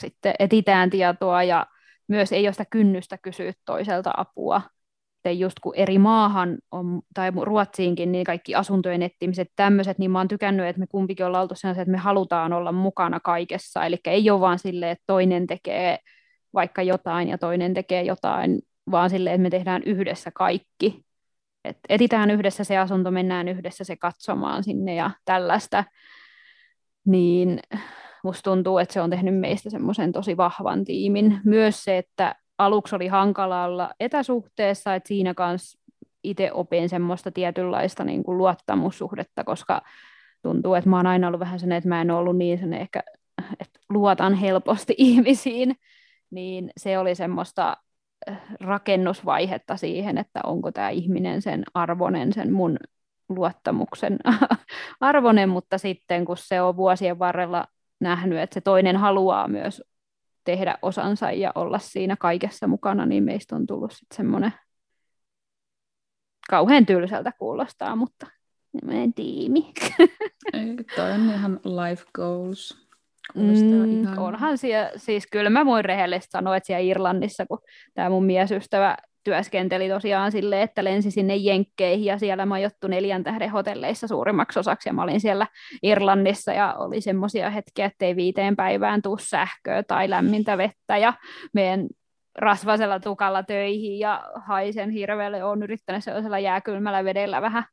[0.00, 1.66] sitten etitään tietoa ja
[2.08, 4.62] myös ei ole sitä kynnystä kysyä toiselta apua,
[5.22, 10.18] sitten just kun eri maahan on, tai Ruotsiinkin, niin kaikki asuntojen etsimiset, tämmöiset, niin mä
[10.18, 13.96] oon tykännyt, että me kumpikin ollaan oltu sellaisia, että me halutaan olla mukana kaikessa, eli
[14.04, 15.98] ei ole vaan silleen, että toinen tekee
[16.54, 21.04] vaikka jotain ja toinen tekee jotain, vaan silleen, että me tehdään yhdessä kaikki.
[21.64, 25.84] Et etitään yhdessä se asunto, mennään yhdessä se katsomaan sinne ja tällaista.
[27.06, 27.60] Niin
[28.24, 31.40] musta tuntuu, että se on tehnyt meistä semmoisen tosi vahvan tiimin.
[31.44, 35.78] Myös se, että aluksi oli hankala olla etäsuhteessa, että siinä kanssa
[36.24, 39.82] itse opin semmoista tietynlaista niin kuin luottamussuhdetta, koska
[40.42, 43.02] tuntuu, että mä oon aina ollut vähän sen, että mä en ollut niin sen ehkä,
[43.60, 45.76] että luotan helposti ihmisiin,
[46.32, 47.76] niin se oli semmoista
[48.30, 52.76] äh, rakennusvaihetta siihen, että onko tämä ihminen sen arvonen, sen mun
[53.28, 54.18] luottamuksen
[55.00, 57.66] arvonen, mutta sitten kun se on vuosien varrella
[58.00, 59.82] nähnyt, että se toinen haluaa myös
[60.44, 64.52] tehdä osansa ja olla siinä kaikessa mukana, niin meistä on tullut sitten semmoinen
[66.50, 68.26] kauhean tylsältä kuulostaa, mutta
[68.84, 69.72] meidän tiimi.
[70.52, 72.81] Ei, toi on ihan life goals.
[73.34, 74.18] Mm.
[74.18, 77.58] Onhan siellä, siis kyllä mä voin rehellisesti sanoa, että siellä Irlannissa, kun
[77.94, 83.50] tämä mun miesystävä työskenteli tosiaan sille, että lensi sinne Jenkkeihin ja siellä majoittu neljän tähden
[83.50, 84.88] hotelleissa suurimmaksi osaksi.
[84.88, 85.46] Ja mä olin siellä
[85.82, 90.98] Irlannissa ja oli semmoisia hetkiä, ettei viiteen päivään tuu sähköä tai lämmintä vettä.
[90.98, 91.12] Ja
[91.54, 91.86] meidän
[92.38, 95.44] rasvasella tukalla töihin ja haisen hirveälle.
[95.44, 97.64] On yrittänyt sellaisella jääkylmällä vedellä vähän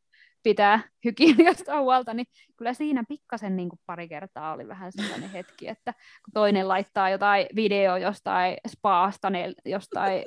[0.44, 2.26] pitää hygieniasta huolta, niin
[2.58, 7.10] kyllä siinä pikkasen niin kuin pari kertaa oli vähän sellainen hetki, että kun toinen laittaa
[7.10, 9.32] jotain video jostain spaasta,
[9.66, 10.24] jostain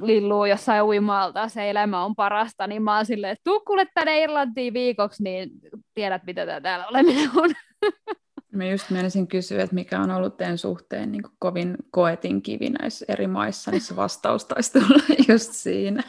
[0.00, 4.22] lilluu jossain uimalta, se elämä on parasta, niin mä oon silleen, että tuu kuule tänne
[4.22, 5.50] Irlantiin viikoksi, niin
[5.94, 7.50] tiedät, mitä tää täällä oleminen on.
[8.52, 13.04] Mä just menisin kysyä, että mikä on ollut teidän suhteen niin kovin koetin kivi näissä
[13.08, 16.02] eri maissa, niin se vastaus taisi tulla just siinä.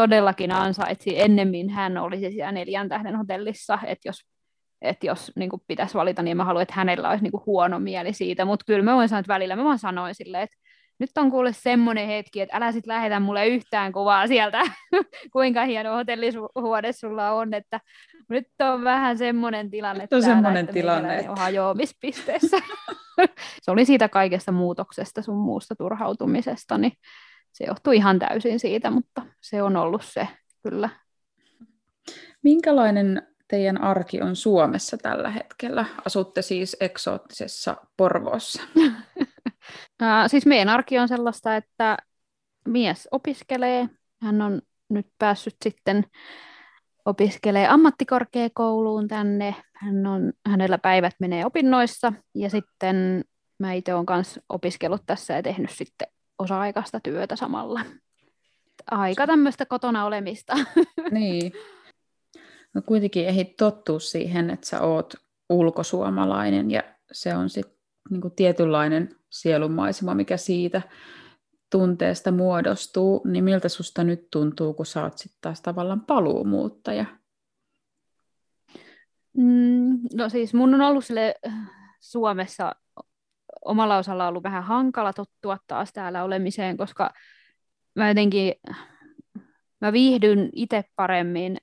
[0.00, 1.20] Todellakin ansaitsi.
[1.20, 4.16] Ennemmin hän olisi siellä neljän tähden hotellissa, että jos,
[4.82, 7.78] että jos niin kuin pitäisi valita, niin mä haluan, että hänellä olisi niin kuin huono
[7.78, 8.44] mieli siitä.
[8.44, 10.56] Mutta kyllä mä voin sanoa, että välillä mä vaan sanoin silleen, että
[10.98, 14.62] nyt on kuule semmoinen hetki, että älä sit lähetä mulle yhtään kuvaa sieltä,
[15.32, 17.80] kuinka hieno hotellihuone sulla on, että
[18.28, 21.32] nyt on vähän semmoinen tilanne on semmoinen että tilanne, että...
[21.36, 22.56] hajoamispisteessä.
[23.62, 26.92] se oli siitä kaikesta muutoksesta, sun muusta turhautumisesta, niin
[27.52, 30.28] se johtui ihan täysin siitä, mutta se on ollut se
[30.62, 30.88] kyllä.
[32.42, 35.84] Minkälainen teidän arki on Suomessa tällä hetkellä?
[36.06, 38.62] Asutte siis eksoottisessa Porvoossa.
[40.26, 41.96] siis meidän arki on sellaista, että
[42.68, 43.88] mies opiskelee.
[44.22, 46.04] Hän on nyt päässyt sitten
[47.04, 49.54] opiskelee ammattikorkeakouluun tänne.
[49.72, 53.24] Hän on, hänellä päivät menee opinnoissa ja sitten
[53.58, 56.08] mä itse olen myös opiskellut tässä ja tehnyt sitten
[56.40, 57.80] osa-aikaista työtä samalla.
[58.90, 60.56] Aika tämmöistä kotona olemista.
[61.10, 61.52] Niin.
[62.74, 65.14] No kuitenkin ehdit tottua siihen, että sä oot
[65.48, 66.82] ulkosuomalainen ja
[67.12, 67.76] se on sitten
[68.10, 70.82] niinku tietynlainen sielunmaisema, mikä siitä
[71.70, 77.04] tunteesta muodostuu, niin miltä susta nyt tuntuu, kun sä oot sitten taas tavallaan paluumuuttaja?
[79.36, 81.34] Mm, no siis mun on ollut sille
[82.00, 82.74] Suomessa
[83.64, 87.10] omalla osalla ollut vähän hankala tottua taas täällä olemiseen, koska
[87.94, 88.54] mä jotenkin,
[89.80, 91.56] mä viihdyn itse paremmin,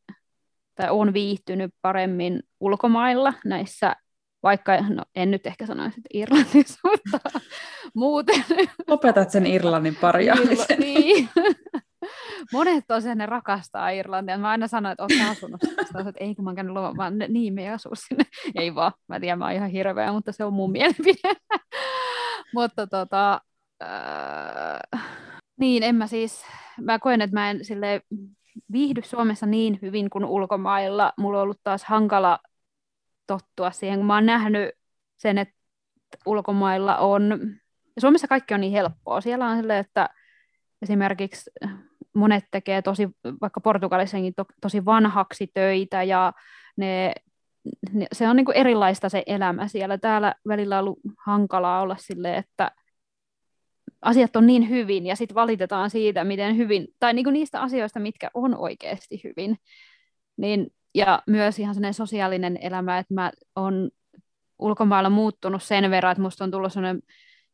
[0.76, 3.96] tai on viihtynyt paremmin ulkomailla näissä
[4.44, 7.20] vaikka, no en nyt ehkä sanoisi, että Irlannissa, mutta
[7.94, 8.44] muuten.
[8.88, 10.84] Lopetat sen Irlannin parjaamisen.
[10.84, 11.30] Irla, niin.
[12.58, 14.38] Monet tosiaan ne rakastaa Irlantia.
[14.38, 17.18] Mä aina sanoin, että oot asunut sitä, että ei kun mä oon käynyt luvan, vaan
[17.18, 18.24] niin me ei asu sinne.
[18.62, 21.34] Ei vaan, mä tiedän, mä oon ihan hirveä, mutta se on mun mielipide.
[22.56, 23.42] mutta tota,
[23.84, 25.02] äh,
[25.58, 26.46] niin en mä siis,
[26.82, 28.02] mä koen, että mä en sille
[28.72, 31.14] viihdy Suomessa niin hyvin kuin ulkomailla.
[31.18, 32.40] Mulla on ollut taas hankala
[33.28, 34.70] tottua siihen, kun mä oon nähnyt
[35.18, 35.56] sen, että
[36.26, 37.40] ulkomailla on,
[38.00, 39.22] Suomessa kaikki on niin helppoa.
[39.22, 40.10] Siellä on silleen, että
[40.82, 41.52] esimerkiksi
[42.18, 43.10] monet tekee tosi,
[43.42, 46.34] vaikka Portugalissakin to, tosi vanhaksi töitä ja
[46.78, 47.14] ne,
[47.94, 49.98] ne, se on niin kuin erilaista se elämä siellä.
[49.98, 52.72] Täällä välillä on ollut hankalaa olla silleen, että
[54.02, 58.00] asiat on niin hyvin ja sitten valitetaan siitä, miten hyvin, tai niin kuin niistä asioista,
[58.00, 59.58] mitkä on oikeasti hyvin.
[60.38, 63.90] Niin ja myös ihan sellainen sosiaalinen elämä, että mä oon
[64.60, 67.02] ulkomailla muuttunut sen verran, että musta on tullut sellainen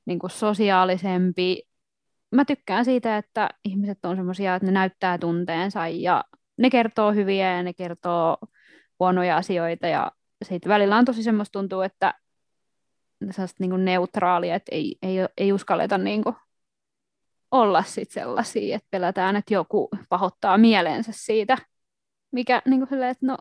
[0.05, 1.63] niin kuin sosiaalisempi.
[2.33, 6.23] Mä tykkään siitä, että ihmiset on semmoisia, että ne näyttää tunteensa ja
[6.57, 8.37] ne kertoo hyviä ja ne kertoo
[8.99, 10.11] huonoja asioita ja
[10.43, 12.13] sitten välillä on tosi semmoista tuntuu, että
[13.31, 16.35] sellaista niin kuin neutraalia, että ei, ei, ei uskalleta niin kuin
[17.51, 21.57] olla sit sellaisia, että pelätään, että joku pahoittaa mielensä siitä,
[22.31, 23.37] mikä niin kuin silleen, että no,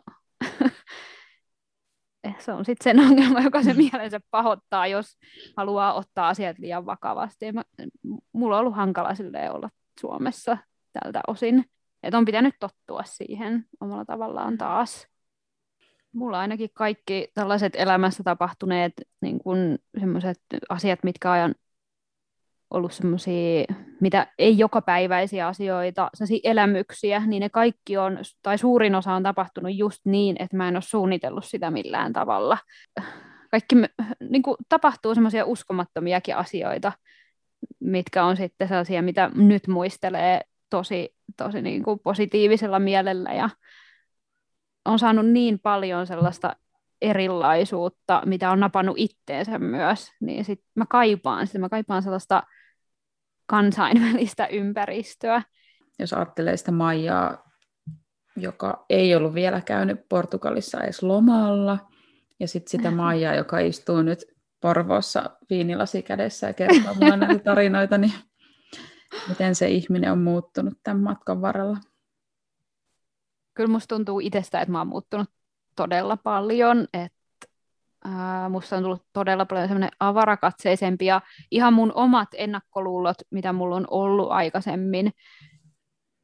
[2.39, 5.19] se on sitten sen ongelma, joka se mielensä pahoittaa, jos
[5.57, 7.53] haluaa ottaa asiat liian vakavasti.
[7.53, 7.63] Mä,
[8.33, 9.15] mulla on ollut hankala
[9.53, 9.71] olla
[10.01, 10.59] Suomessa
[10.93, 11.65] tältä osin.
[12.03, 15.09] Että on pitänyt tottua siihen omalla tavallaan taas.
[16.13, 21.55] Mulla ainakin kaikki tällaiset elämässä tapahtuneet niin kun sellaiset asiat, mitkä ajan
[22.71, 23.65] ollut semmoisia,
[24.03, 26.11] mitä ei jokapäiväisiä asioita,
[26.45, 30.77] elämyksiä, niin ne kaikki on, tai suurin osa on tapahtunut just niin, että mä en
[30.77, 32.59] ole suunnitellut sitä millään tavalla.
[33.51, 33.77] Kaikki
[34.31, 36.93] niin kuin, tapahtuu semmoisia uskomattomiakin asioita,
[37.81, 40.41] mitkä on sitten sellaisia, mitä nyt muistelee
[40.71, 43.33] tosi, tosi niin kuin positiivisella mielellä.
[43.33, 43.51] Ja
[44.85, 46.57] on saanut niin paljon sellaista
[47.03, 52.43] erilaisuutta, mitä on napannut itteensä myös, niin sit mä kaipaan sitä, mä kaipaan sellaista
[53.47, 55.43] kansainvälistä ympäristöä.
[55.99, 57.51] Jos ajattelee sitä Maijaa,
[58.37, 61.79] joka ei ollut vielä käynyt Portugalissa edes lomalla,
[62.41, 64.25] ja sitten sitä Maijaa, joka istuu nyt
[64.61, 68.13] Porvoossa viinilasi kädessä ja kertoo mulle näitä tarinoita, niin
[69.29, 71.77] miten se ihminen on muuttunut tämän matkan varrella?
[73.55, 75.31] Kyllä musta tuntuu itsestä, että mä oon muuttunut
[75.77, 77.22] todella paljon, että
[78.49, 83.87] Musta on tullut todella paljon semmoinen avarakatseisempi ja ihan mun omat ennakkoluulot, mitä mulla on
[83.91, 85.11] ollut aikaisemmin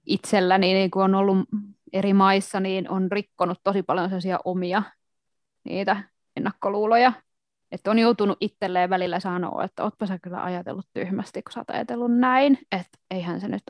[0.07, 1.39] itselläni, niin kun on ollut
[1.93, 4.83] eri maissa, niin on rikkonut tosi paljon sellaisia omia
[5.65, 6.03] niitä
[6.37, 7.13] ennakkoluuloja.
[7.73, 11.71] Että on joutunut itselleen välillä sanoa, että ootpa sä kyllä ajatellut tyhmästi, kun sä oot
[11.71, 13.63] ajatellut näin, että eihän se nyt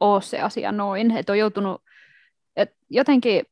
[0.00, 1.10] ole se asia noin.
[1.10, 1.82] Että on joutunut,
[2.56, 3.44] että jotenkin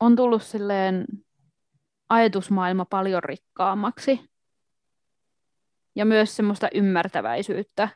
[0.00, 1.04] on tullut silleen
[2.08, 4.30] ajatusmaailma paljon rikkaammaksi.
[5.96, 7.88] Ja myös semmoista ymmärtäväisyyttä.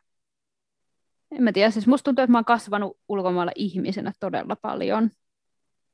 [1.31, 5.11] En mä tiedä, siis musta tuntuu, että mä oon kasvanut ulkomailla ihmisenä todella paljon.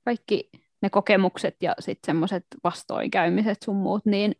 [0.04, 0.50] Kaikki
[0.82, 4.34] ne kokemukset ja sitten semmoiset vastoinkäymiset sun muut, niin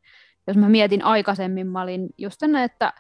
[0.47, 2.93] jos mä mietin aikaisemmin, mä olin just tänne, että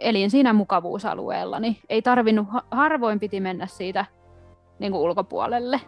[0.00, 4.06] elin siinä mukavuusalueella, niin ei tarvinnut, harvoin piti mennä siitä
[4.78, 5.80] niin kuin ulkopuolelle.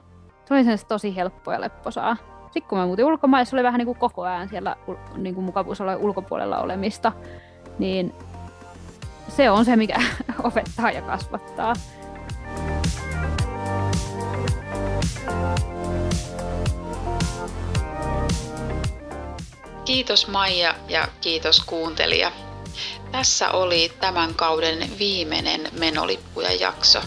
[0.45, 2.40] Se oli sen tosi helppo ja lepposaa.
[2.51, 4.77] Sitten kun mä muutin ulkomaille, se oli vähän niin kuin koko ajan siellä
[5.17, 7.13] niin kuin mukavuusalueen ulkopuolella olemista,
[7.79, 8.15] niin
[9.29, 10.01] se on se, mikä
[10.43, 11.73] opettaa ja kasvattaa.
[19.85, 22.33] Kiitos Maija ja kiitos kuuntelija.
[23.13, 27.01] Tässä oli tämän kauden viimeinen menolippuja jakso.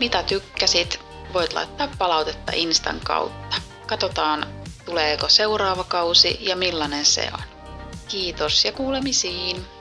[0.00, 1.00] Mitä tykkäsit,
[1.32, 3.56] voit laittaa palautetta Instan kautta.
[3.86, 4.46] Katsotaan,
[4.88, 7.42] tuleeko seuraava kausi ja millainen se on.
[8.08, 9.77] Kiitos ja kuulemisiin!